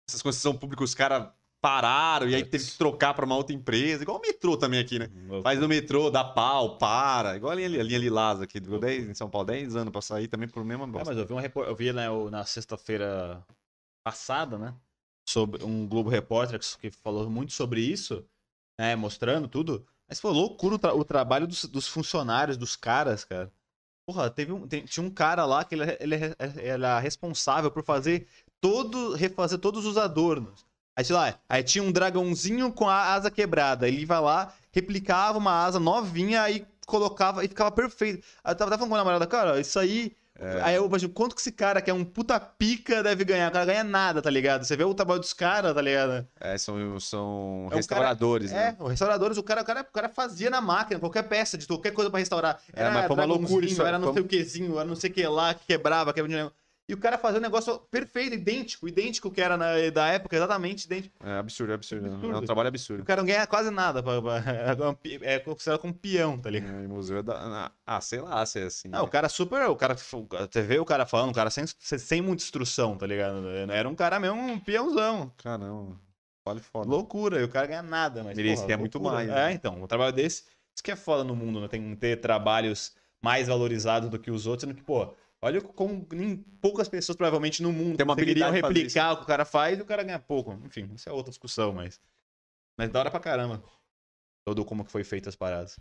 [0.10, 1.28] essas concessões públicas, os caras
[1.62, 5.00] pararam, e aí teve que trocar pra uma outra empresa, igual o metrô também aqui,
[5.00, 5.10] né?
[5.42, 7.36] Faz no metrô, dá pau, para.
[7.36, 10.00] Igual a linha, a linha Lilás aqui, durou 10, em São Paulo, 10 anos pra
[10.02, 11.10] sair também por mesma É, bosta.
[11.10, 13.44] mas eu vi, uma repor- eu vi né, na sexta-feira
[14.06, 14.76] passada, né?
[15.28, 18.24] Sobre um Globo Repórter que, falou muito sobre isso,
[18.80, 18.96] né?
[18.96, 19.88] Mostrando tudo.
[20.08, 23.52] Mas foi loucura o, tra- o trabalho dos, dos funcionários, dos caras, cara.
[24.08, 26.36] Porra, teve um, tem- tinha um cara lá que ele, ele é-
[26.68, 28.28] era responsável por fazer
[28.62, 30.66] todo, refazer todos os adornos.
[30.98, 33.88] Aí, sei lá, aí tinha um dragãozinho com a asa quebrada.
[33.88, 38.26] Ele vai lá, replicava uma asa novinha, aí colocava e ficava perfeito.
[38.46, 40.16] Eu tava, tava falando com a namorada, cara, isso aí.
[40.64, 43.50] Aí eu imagino, quanto que esse cara, que é um puta pica, deve ganhar?
[43.50, 44.66] O cara ganha nada, tá ligado?
[44.66, 46.28] Você vê o trabalho dos caras, tá ligado?
[46.40, 48.78] É, são, são É, restauradores, É, né?
[48.80, 51.92] os restauradores, o cara, o, cara, o cara fazia na máquina, qualquer peça de qualquer
[51.92, 52.60] coisa pra restaurar.
[52.74, 55.10] É, mas foi uma loucura isso, Era não foi- sei o quezinho, era não sei
[55.10, 56.52] o que lá, que quebrava, quebrava.
[56.88, 60.86] E o cara fazia um negócio perfeito, idêntico, idêntico que era na, da época, exatamente
[60.86, 61.10] idênco.
[61.24, 62.06] É absurdo, é absurdo.
[62.06, 62.46] É um Absurdo.
[62.46, 63.04] trabalho O absurdo.
[63.04, 66.76] cara não ganha quase nada, pra, pra- é pi- é considerado como peão, tá ligado?
[66.84, 67.72] É, museu é da...
[67.88, 68.88] Ah, sei lá se é assim.
[68.88, 69.68] Não, o cara super.
[69.68, 69.96] O cara.
[69.98, 73.48] Você vê o cara falando, o cara sem, sem muita instrução, tá ligado?
[73.72, 75.32] Era um cara mesmo, um peãozão.
[75.38, 76.00] Caramba.
[76.46, 76.88] Vale foda.
[76.88, 78.38] Loucura, e o cara ganha nada, mas.
[78.38, 79.50] Merecia porra, muito mais, né?
[79.50, 80.44] É, então, um trabalho desse.
[80.76, 81.68] Isso que é foda no mundo, né?
[81.68, 85.12] Tem que ter trabalhos mais valorizados do que os outros, sendo que, pô,
[85.42, 89.14] olha como nem poucas pessoas provavelmente no mundo Tem uma conseguiriam habilidade de fazer replicar
[89.14, 90.54] o que o cara faz e o cara ganha pouco.
[90.66, 92.02] Enfim, isso é outra discussão, mas.
[92.78, 93.64] Mas da hora pra caramba.
[94.46, 95.80] Todo como que foi feito as paradas.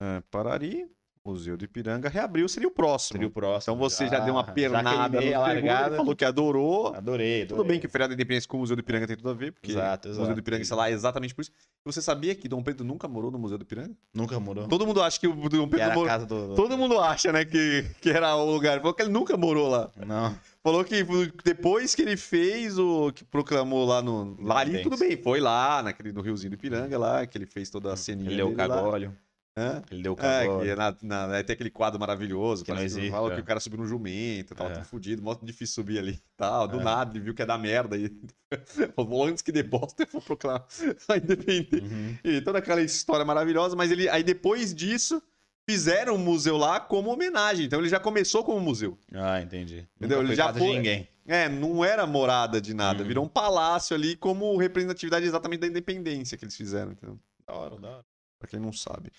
[0.00, 0.90] É, Parari,
[1.24, 3.14] Museu do Ipiranga, reabriu, seria o próximo.
[3.14, 3.74] Seria o próximo.
[3.74, 5.96] Então você já, deu uma pernada no largada.
[5.96, 6.88] falou que adorou.
[6.88, 7.46] Adorei, adorei.
[7.46, 9.32] Tudo bem que o feriado da Independência com o Museu do Ipiranga tem tudo a
[9.34, 10.34] ver, porque Exato, o Museu exato.
[10.34, 11.52] do Ipiranga está lá exatamente por isso.
[11.84, 13.94] Você sabia que Dom Pedro nunca morou no Museu do Ipiranga?
[14.12, 14.66] Nunca morou.
[14.66, 16.08] Todo mundo acha que o Dom Pedro era morou.
[16.08, 16.48] casa do.
[16.48, 18.78] do- Todo mundo acha, né, que, que era o lugar.
[18.80, 19.90] Falou que ele nunca morou lá.
[20.04, 20.34] Não.
[20.60, 21.04] Falou que
[21.44, 24.36] depois que ele fez o que proclamou lá no.
[24.40, 27.70] Lá ali, tudo bem, foi lá, naquele, no Riozinho do Ipiranga lá, que ele fez
[27.70, 28.28] toda a ceninha.
[28.30, 29.12] Ele deu o dele lá.
[29.56, 29.82] Hã?
[29.90, 30.62] Ele deu o É, cagolho.
[30.64, 32.64] que é na, na, tem aquele quadro maravilhoso.
[32.64, 33.34] Que não existe, Fala é.
[33.34, 34.74] que o cara subiu no jumento, tava É.
[34.74, 36.66] tudo fudido, mó difícil subir ali tal.
[36.66, 36.82] Do É.
[36.84, 37.96] nada, ele viu que ia dar merda.
[37.98, 38.10] E...
[38.96, 40.66] Falou, antes que dê bosta, eu vou proclamar
[41.08, 41.82] a independência.
[41.82, 42.16] Uhum.
[42.24, 45.22] E toda aquela história maravilhosa, mas ele aí depois disso
[45.68, 47.66] fizeram um museu lá como homenagem.
[47.66, 48.98] Então ele já começou como museu.
[49.12, 49.86] Ah, entendi.
[49.96, 50.18] Entendeu?
[50.18, 51.08] Nunca Ele já foi- de ninguém.
[51.26, 53.02] É, não era morada de nada.
[53.02, 53.08] Uhum.
[53.08, 56.92] Virou um palácio ali como representatividade exatamente da independência que eles fizeram.
[56.92, 57.16] Entendeu?
[57.46, 58.04] Da hora, da hora.
[58.40, 59.12] Pra quem não sabe.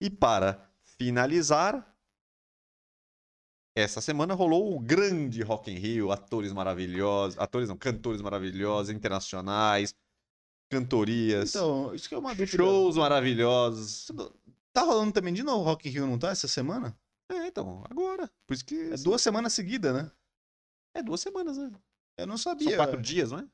[0.00, 1.86] E para finalizar,
[3.76, 9.94] essa semana rolou o grande Rock in Rio, atores maravilhosos, atores não, cantores maravilhosos, internacionais,
[10.70, 12.56] cantorias, Então, isso que é uma dúvida.
[12.56, 14.10] shows maravilhosos.
[14.72, 16.30] Tá rolando também de novo Rock in Rio, não tá?
[16.30, 16.96] Essa semana?
[17.28, 18.30] É, então, agora.
[18.46, 20.10] Por isso que É duas semanas seguidas, né?
[20.94, 21.70] é duas semanas, né?
[22.18, 22.76] Eu não São sabia.
[22.76, 23.48] quatro dias, não é?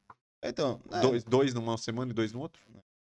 [0.44, 2.62] Então, é, Dois, dois numa semana e dois no outro.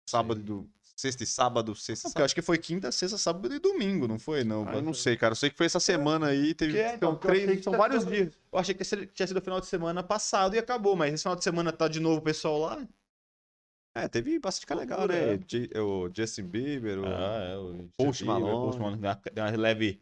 [0.08, 0.68] Sábado, e do,
[0.98, 4.08] sexta e sábado, sexta Não, porque eu acho que foi quinta, sexta, sábado e domingo,
[4.08, 4.42] não foi?
[4.42, 5.30] Não, Ah, eu não sei, cara.
[5.32, 6.52] Eu sei que foi essa semana aí.
[6.54, 8.34] Teve, Que é, então, três, são tá- vários tá- dias.
[8.52, 11.36] Eu achei que tinha sido- o final de semana passado e acabou, mas esse final
[11.36, 12.88] de semana tá de novo o pessoal lá.
[13.96, 15.34] É, teve bastante cara legal, né?
[15.34, 15.36] é.
[15.38, 17.06] J- O Justin Bieber, o...
[17.06, 18.60] Ah, é, o Post Malone.
[18.66, 19.00] Post Malone
[19.32, 20.00] deu uma, leve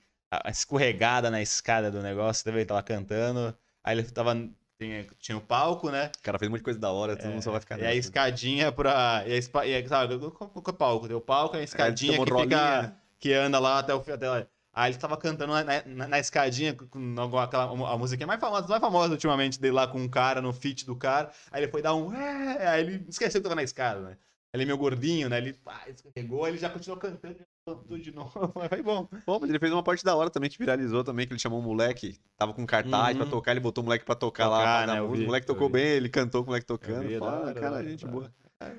[0.50, 4.34] escorregada na escada do negócio, teve ele tava cantando, aí ele tava
[4.78, 6.10] tinha, tinha o palco, né?
[6.18, 7.80] o cara fez um monte de coisa da hora, todo mundo só vai ficar E
[7.80, 7.98] a nessa.
[7.98, 9.24] escadinha pra.
[9.26, 11.06] E a, e a, sabe, qual é o palco?
[11.08, 12.96] Tem o palco, a escadinha tem uma que rolinha, fica.
[13.18, 14.12] Que anda lá até o fim.
[14.12, 14.46] Até lá.
[14.72, 18.68] Aí ele tava cantando na, na, na escadinha com- alguma, aquela, a musiquinha mais famosa,
[18.68, 21.30] mais famosa ultimamente dele lá com um cara no feat do cara.
[21.50, 22.12] Aí ele foi dar um.
[22.14, 24.18] "É", Aí ele esqueceu que tava na escada, né?
[24.52, 25.38] Ele é meio gordinho, né?
[25.38, 27.36] Ele pá, escorregou, ele já continuou cantando
[27.74, 28.30] tudo de novo.
[28.54, 29.08] Mas foi bom.
[29.24, 31.58] Pô, mas ele fez uma parte da hora também que viralizou também, que ele chamou
[31.58, 33.22] um moleque, tava com cartaz Uhum.
[33.22, 34.58] pra tocar, ele botou o moleque pra tocar, lá.
[34.58, 35.72] Tocar, dar né, vi, o moleque tocou vi.
[35.74, 37.08] bem, ele cantou com o moleque tocando.
[37.08, 38.32] vi, Pô, hora, cara, da hora, gente boa.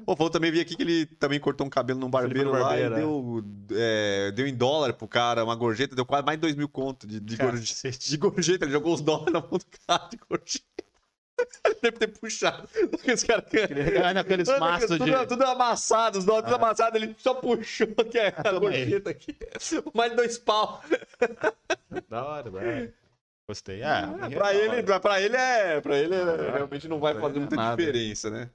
[0.06, 2.70] Pô, falou também, vi aqui que ele também cortou um cabelo num barbeiro Felipe lá
[2.70, 3.00] Barbeiro, e é.
[3.00, 6.68] deu, é, deu em dólar pro cara, uma gorjeta, deu quase mais de dois mil
[6.68, 8.10] conto de, de, gorjeta, Cacete.
[8.10, 8.66] de gorjeta.
[8.66, 10.66] Ele jogou os dólares na mão do cara de gorjeta.
[11.82, 12.68] Deve ter puxado.
[12.94, 13.58] Aqueles caras que...
[14.04, 15.26] Ah, naqueles Tudo- maços de.
[15.28, 18.60] tudo, amassado, os tudo amassado, ele só puxou que é a aí.
[18.60, 19.38] gorjeta aqui.
[19.94, 20.82] Mais dois pau.
[22.10, 22.94] Da hora, da hora.
[23.48, 23.82] Gostei.
[23.84, 25.80] Ah, é pra, ele, pra, pra ele é.
[25.82, 28.50] Pra ele é- realmente não vai fazer é muita diferença, né?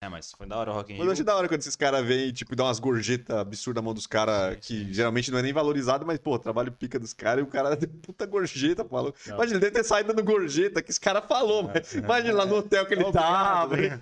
[0.00, 1.12] É, mas foi da hora o Rock in Mas eu Rio.
[1.12, 3.92] acho da hora quando esses caras vêm e, tipo, dá umas gorjetas absurdas na mão
[3.92, 4.92] dos caras, que sim.
[4.92, 7.88] geralmente não é nem valorizado, mas, pô, trabalho pica dos caras e o cara deu
[7.88, 9.18] puta gorjeta, maluco.
[9.26, 9.34] Não.
[9.34, 12.56] Imagina, ele deve ter saído dando gorjeta que esse cara falou, mas imagina lá no
[12.58, 13.76] hotel que ele tava.
[13.76, 14.00] né?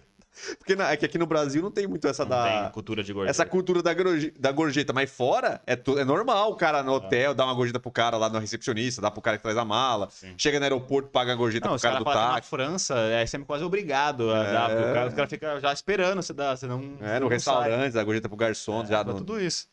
[0.58, 2.70] Porque na- é que aqui no Brasil não tem muito essa Não da.
[2.70, 3.30] cultura de gorjeta.
[3.30, 6.92] Essa cultura da, gorje- da gorjeta, mas fora é, tu- é normal o cara no
[6.92, 9.64] hotel dar uma gorjeta pro cara lá no recepcionista, dá pro cara que traz a
[9.64, 10.08] mala.
[10.10, 10.34] Sim.
[10.36, 12.50] Chega no aeroporto, paga a gorjeta Não, pro cara caras do falam que na táxi.
[12.50, 14.52] França é sempre quase obrigado a É.
[14.52, 15.08] dar pro cara.
[15.08, 16.96] Os caras ficam já esperando você dar, você não.
[17.00, 18.90] É, no restaurante, dá gorjeta pro garçom, sai.
[18.90, 19.14] já É, no...
[19.14, 19.66] tudo isso.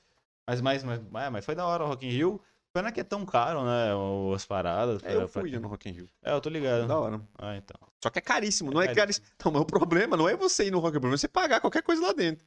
[0.47, 2.41] Mas, mas, mas, é, mas foi da hora o Rock in Rio.
[2.74, 3.93] Pena que é tão caro, né?
[3.93, 5.03] o- As paradas.
[5.03, 6.09] É, eu pra- fui pra- no Rock in Rio.
[6.24, 6.88] É, eu tô ligado.
[6.88, 7.21] Da hora.
[7.38, 7.80] Ah, então.
[8.01, 9.26] Só que é caríssimo, não é, É caríssimo.
[9.45, 11.17] Não, mas o problema não é você ir no Rock in Rio, o problema é
[11.19, 12.43] você pagar qualquer coisa lá dentro.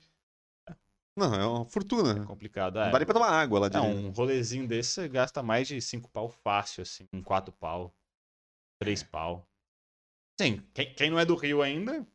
[1.16, 2.22] Não, é uma fortuna.
[2.22, 2.74] É complicado.
[2.74, 2.91] Não É.
[2.91, 3.97] dá nem pra tomar água lá É, direito.
[3.99, 7.07] um rolezinho desse você gasta mais de 5 pau fácil, assim.
[7.12, 7.95] Um 4 pau.
[8.79, 9.47] 3 pau.
[10.39, 12.07] Sim, quem, quem não é do Rio ainda,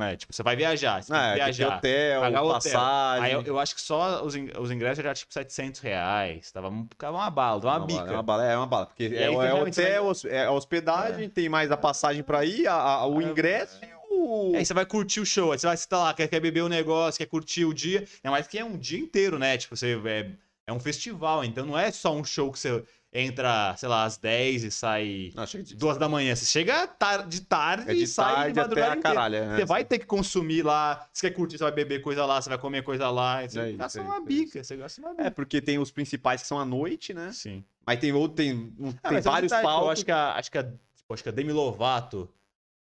[0.00, 0.16] né?
[0.16, 1.02] Tipo, você vai viajar.
[1.02, 1.76] Você Ah, tem é, que ter viajar.
[1.76, 2.54] hotel, pagar hotel.
[2.54, 3.24] passagem.
[3.24, 6.50] Aí eu, eu acho que só os, os ingressos já tipo 700 reais.
[6.50, 7.98] Tava, um- ficava uma bala, tava uma, Uma bica.
[8.00, 8.86] bala, É uma bala, é uma bala.
[8.86, 12.66] Porque é, aí é hotel, hos- é a hospedagem, tem mais a passagem pra ir,
[12.66, 14.52] a- a- o É, ingresso e o.
[14.56, 16.68] Aí você vai curtir o show, aí você vai estar lá, quer, quer beber o
[16.68, 18.04] negócio, quer curtir o dia.
[18.24, 19.56] É mais que é um dia inteiro, né?
[19.56, 20.30] Tipo, você é,
[20.66, 22.82] é um festival, então não é só um show que você
[23.12, 25.74] entra, sei lá, às 10 e sai Não, de...
[25.74, 26.34] duas da manhã.
[26.36, 29.14] Você chega tar- de tarde é e de sai de tarde até madrugada a inteira.
[29.14, 29.34] caralho.
[29.36, 29.56] é.
[29.56, 32.48] Você vai ter que consumir lá, você quer curtir, você vai beber coisa lá, você
[32.48, 33.46] vai comer coisa lá.
[33.46, 35.22] Você É gasta é uma é bica, você gasta uma bica.
[35.24, 37.32] É, porque tem os principais que são à noite, né?
[37.32, 37.64] Sim.
[37.86, 39.86] Mas tem outro, tem, Ah, tem é vários verdade, palcos.
[39.86, 42.32] Eu acho que a, acho que a, tipo, acho que a Demi Lovato,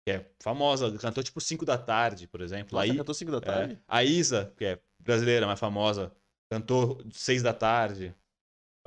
[0.06, 2.78] que é famosa, cantou tipo 5 da tarde, por exemplo.
[2.78, 3.80] Nossa, Aí, tô 5 da é, tarde.
[3.88, 6.12] a Isa, que é brasileira, mais famosa,
[6.52, 8.14] cantou 6 da tarde.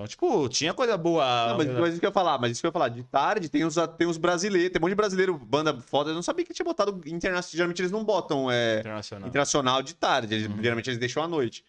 [0.03, 1.25] Então, tipo, tinha coisa boa.
[1.49, 3.03] Não, mas, mas isso que eu ia falar, mas isso que eu ia falar, de
[3.05, 6.23] tarde tem os, tem os brasileiros, tem um monte de brasileiro, banda foda, eu não
[6.23, 9.29] sabia que tinha botado internacional, geralmente eles não botam é, internacional.
[9.29, 10.63] internacional de tarde, eles- Uhum.
[10.63, 11.65] geralmente eles deixam à noite.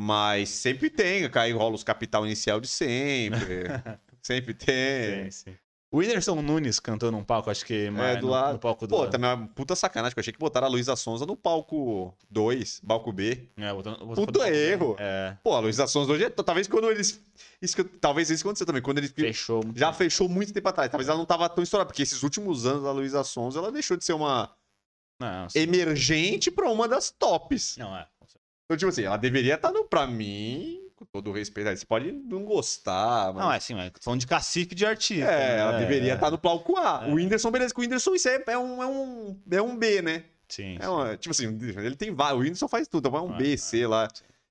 [0.00, 3.64] Mas sempre tem, aí rola os capital inicial de sempre,
[4.22, 5.30] sempre tem.
[5.30, 5.56] Sim, sim.
[5.94, 8.52] O Whindersson Nunes cantou num palco, acho que mais É, do no, lado.
[8.54, 9.10] no palco do Pô, lado.
[9.12, 12.12] também é uma puta sacanagem, que eu achei que botaram a Luísa Sonza no palco
[12.28, 13.48] 2, palco B.
[13.56, 14.96] É, botando- botando Puta erro.
[14.98, 17.20] É, Pô, a Luísa Sonza hoje, é- talvez quando eles...
[17.62, 19.62] Isso que talvez isso aconteceu também, quando eles fechou.
[19.76, 20.90] já fechou muito tempo atrás.
[20.90, 23.96] Talvez ela não tava tão estourada, porque esses últimos anos da Luísa Sonza, ela deixou
[23.96, 24.50] de ser uma
[25.20, 27.76] Não, emergente pra uma das tops.
[27.76, 28.04] não é.
[28.64, 32.10] Então, tipo assim, ela deveria estar no, pra mim, com todo o respeito, você pode
[32.12, 33.44] não gostar, mas...
[33.44, 35.24] Não, é assim, é falando de cacife de artista.
[35.30, 35.58] É, né?
[35.60, 37.04] ela deveria É, estar no palco A.
[37.06, 37.10] É.
[37.10, 40.02] O Whindersson, beleza, que o Whindersson isso é, é, um, é, um, é um B,
[40.02, 40.24] né?
[40.48, 40.76] Sim.
[40.80, 42.38] É uma, tipo assim, ele tem vários.
[42.38, 44.08] O Whindersson faz tudo, então é um Ah, B, ah, C lá.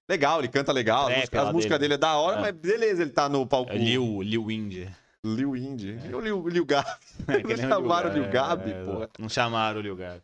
[0.09, 1.93] legal, ele canta legal, as músicas, as músicas dele.
[1.93, 2.41] é da hora, É.
[2.41, 3.71] mas beleza, ele tá no palco.
[3.71, 4.89] É Lil, Lil Indy.
[5.25, 5.99] Lil Indy.
[6.05, 6.89] E o Lil, Lil Gabi.
[7.27, 9.09] É, o chamaram o Lil é, Gabi, é, porra.
[9.17, 10.21] Não chamaram o Lil Gabi.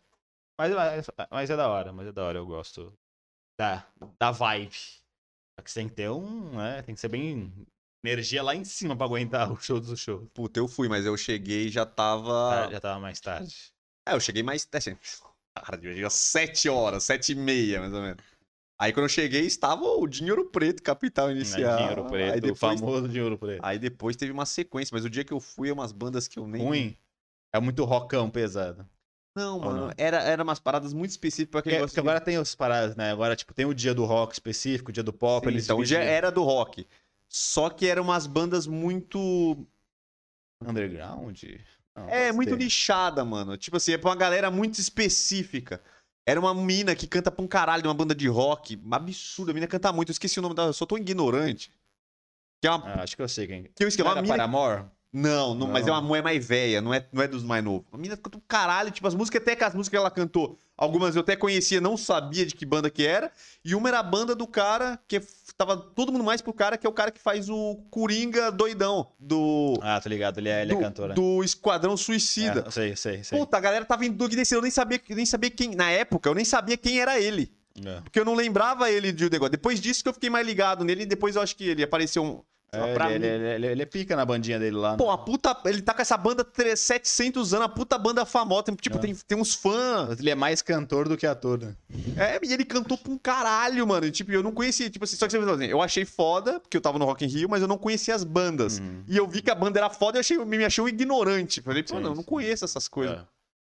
[0.59, 2.91] Mas, mas, mas é da hora, mas é da hora, eu gosto
[3.57, 3.85] da,
[4.19, 4.75] da vibe.
[5.59, 7.51] Só que você tem que ter um, né, tem que ser bem
[8.01, 10.25] energia lá em cima pra aguentar o show do show.
[10.33, 12.67] Puta, eu fui, mas eu cheguei e já tava.
[12.67, 13.73] Ah, já tava mais tarde.
[14.07, 14.65] É, eu cheguei mais.
[14.71, 14.95] Assim,
[15.53, 18.23] tarde, eu cheguei às 7 horas, 7 e meia, mais ou menos.
[18.79, 21.77] Aí quando eu cheguei, estava o Dinheiro Preto, capital inicial.
[21.77, 23.65] Né, Dinheiro preto, Aí o depois, famoso dinheiro preto.
[23.65, 26.39] aí depois teve uma sequência, mas o dia que eu fui, é umas bandas que
[26.39, 26.65] eu nem.
[26.65, 26.97] Ruim.
[27.53, 28.87] É muito rockão pesado.
[29.35, 29.87] Não, mano.
[29.87, 29.93] não?
[29.97, 32.95] Era, era umas paradas muito específicas pra quem Porque, gosta porque agora tem as paradas,
[32.95, 33.11] né?
[33.11, 35.77] Agora, tipo, tem o dia do rock específico, o dia do pop, Sim, eles então,
[35.85, 36.13] já dividem.
[36.13, 36.87] era do rock.
[37.27, 39.67] Só que eram umas bandas muito.
[40.65, 41.41] Underground?
[41.95, 43.55] Não, É, muito nichada, mano.
[43.57, 45.81] Tipo assim, é pra uma galera muito específica.
[46.27, 48.79] Era uma mina que canta pra um caralho de uma banda de rock.
[48.91, 50.09] Absurda, a mina canta muito.
[50.09, 51.71] Eu esqueci o nome dela, eu sou tão ignorante.
[52.61, 52.85] Que é uma.
[52.85, 53.63] Ah, acho que eu sei quem.
[53.63, 54.33] Que eu esqueci, Não uma era mina.
[54.35, 54.85] Paramore?
[55.11, 55.95] Não, não, mas é Não.
[55.95, 57.83] uma mulher mais velha, não é, não é dos mais novos.
[57.91, 60.57] A mina canta um caralho, tipo, as músicas, até que as músicas que ela cantou,
[60.77, 63.31] algumas eu até conhecia, não sabia de que banda que era.
[63.65, 65.19] E uma era a banda do cara, que
[65.57, 69.07] tava todo mundo mais pro cara, que é o cara que faz o Coringa doidão,
[69.19, 69.79] do.
[69.81, 71.09] Ah, tô ligado, ele é, ele é do, cantor.
[71.09, 71.15] né?
[71.15, 72.65] do Esquadrão Suicida.
[72.67, 73.37] É, sei, sei, sei.
[73.39, 75.75] Puta, a galera tava em dúvida desse, eu nem sabia, eu nem sabia quem.
[75.75, 77.51] Na época, eu nem sabia quem era ele.
[77.83, 78.01] É.
[78.01, 79.51] Porque eu não lembrava ele de um negócio.
[79.51, 82.23] Depois disso que eu fiquei mais ligado nele, e depois eu acho que ele apareceu
[82.23, 82.41] um.
[82.71, 84.91] É, pra ele, mim- ele, ele- ele pica na bandinha dele lá.
[84.91, 84.97] né?
[84.97, 85.57] Pô, a puta.
[85.65, 88.63] Ele tá com essa banda tre- 700 anos, a puta banda famosa.
[88.63, 88.99] Tem, tipo, É.
[88.99, 90.19] tem, tem uns fãs.
[90.19, 91.75] Ele é mais cantor do que ator, né?
[92.17, 94.05] É, e ele cantou pra um caralho, mano.
[94.05, 94.89] E, tipo, eu não conhecia.
[94.89, 97.27] Tipo assim, só que você assim, eu achei foda, porque eu tava no Rock in
[97.27, 98.79] Rio, mas eu não conhecia as bandas.
[98.79, 99.03] Hum.
[99.07, 101.61] E eu vi que a banda era foda e eu achei, me achei um ignorante.
[101.61, 103.17] Falei, pô, não, eu não conheço essas coisas.
[103.17, 103.21] É.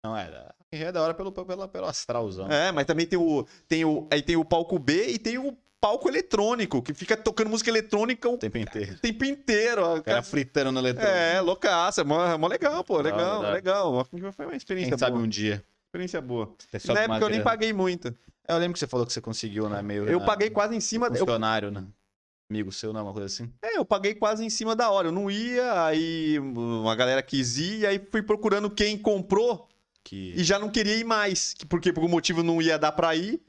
[0.04, 0.30] Não, é.
[0.32, 2.48] da- É da hora pelo, pelo, pelo astralzão.
[2.52, 4.08] É, mas também tem o, tem o.
[4.12, 8.28] Aí tem o palco B e tem o palco eletrônico, que fica tocando música eletrônica
[8.30, 8.98] o tempo inteiro.
[9.00, 9.96] tempo inteiro.
[9.96, 11.16] O cara fritando no eletrônico.
[11.16, 13.52] É, loucaça, é mó, é mó legal, pô, legal, hora.
[13.54, 14.06] legal.
[14.36, 15.24] Foi uma experiência Quem sabe boa.
[15.24, 15.64] um dia.
[15.88, 16.54] Experiência boa.
[16.70, 18.10] Você sobe Na época eu nem paguei muito.
[18.48, 19.82] É, Eu lembro que você falou que você conseguiu, né?
[19.82, 20.08] Meio.
[20.08, 21.08] Eu na- paguei quase em cima.
[21.08, 21.84] Eu, Funcionário, né?
[22.52, 23.48] Amigo seu, não, uma coisa assim.
[23.62, 25.08] é, eu paguei quase em cima da hora.
[25.10, 29.68] Eu não ia, aí uma galera quis ir, e aí fui procurando quem comprou
[30.04, 30.34] Que.
[30.36, 31.54] e já não queria ir mais.
[31.54, 33.40] que- Porque por algum motivo não ia dar pra ir.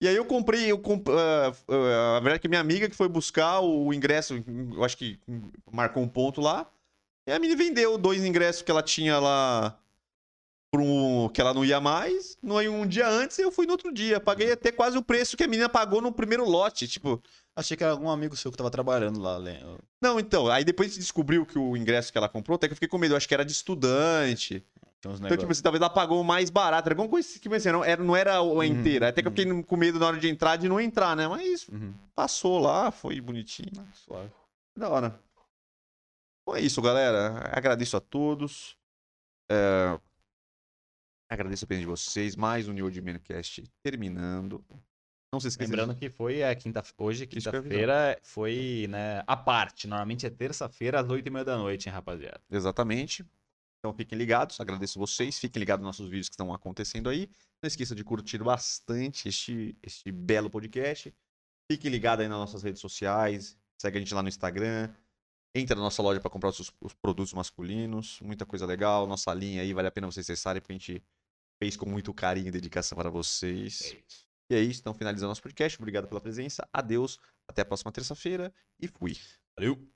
[0.00, 1.08] E aí eu comprei, eu comp...
[1.08, 4.34] ah, ah, a verdade é que minha amiga que foi buscar o ingresso,
[4.74, 5.18] eu acho que
[5.72, 6.70] marcou um ponto lá.
[7.26, 9.78] E a menina vendeu dois ingressos que ela tinha lá
[10.70, 12.36] por um, que ela não ia mais.
[12.42, 14.20] No, um dia antes eu fui no outro dia.
[14.20, 16.86] Paguei até quase o preço que a menina pagou no primeiro lote.
[16.86, 17.22] Tipo,
[17.56, 19.38] Achei que era algum amigo seu que tava trabalhando lá.
[19.38, 19.58] le-
[20.00, 20.46] não, então.
[20.48, 23.14] Aí depois descobriu que o ingresso que ela comprou, até que eu fiquei com medo.
[23.14, 24.62] Eu acho que era de estudante.
[24.98, 26.88] Então, tipo assim, talvez ela pagou mais barato.
[26.88, 29.08] Era alguma coisa assim, assim, não era, não era a Uhum, inteira.
[29.08, 31.28] Até que eu fiquei com medo na hora de entrar de não entrar, né?
[31.28, 31.94] Mas Uhum.
[32.14, 33.70] passou lá, foi bonitinho.
[33.94, 34.32] Suave.
[34.76, 35.20] Da hora.
[36.46, 37.50] Bom, é isso, galera.
[37.52, 38.76] Agradeço a todos.
[39.50, 39.98] É,
[41.28, 42.36] Agradeço a presença de vocês.
[42.36, 44.64] Mais um New de Mancast terminando.
[45.32, 45.68] Não se esqueça.
[45.70, 49.88] Lembrando que foi a quinta, hoje, que quinta-feira, foi, né, a parte.
[49.88, 52.40] Normalmente é terça-feira às oito e meia da noite, hein, rapaziada.
[52.48, 53.24] Exatamente.
[53.86, 57.30] Então fiquem ligados, agradeço vocês, fiquem ligados nos nossos vídeos que estão acontecendo aí.
[57.62, 61.14] Não esqueça de curtir bastante este, este belo podcast.
[61.70, 64.92] Fique ligado aí nas nossas redes sociais, segue a gente lá no Instagram,
[65.54, 69.62] entra na nossa loja para comprar os, os produtos masculinos, muita coisa legal, nossa linha
[69.62, 71.04] aí, vale a pena vocês acessarem, porque a gente
[71.62, 73.96] fez com muito carinho e dedicação para vocês.
[74.50, 78.52] E é isso, então finalizando nosso podcast, obrigado pela presença, adeus, até a próxima terça-feira
[78.80, 79.16] e fui.
[79.56, 79.95] Valeu!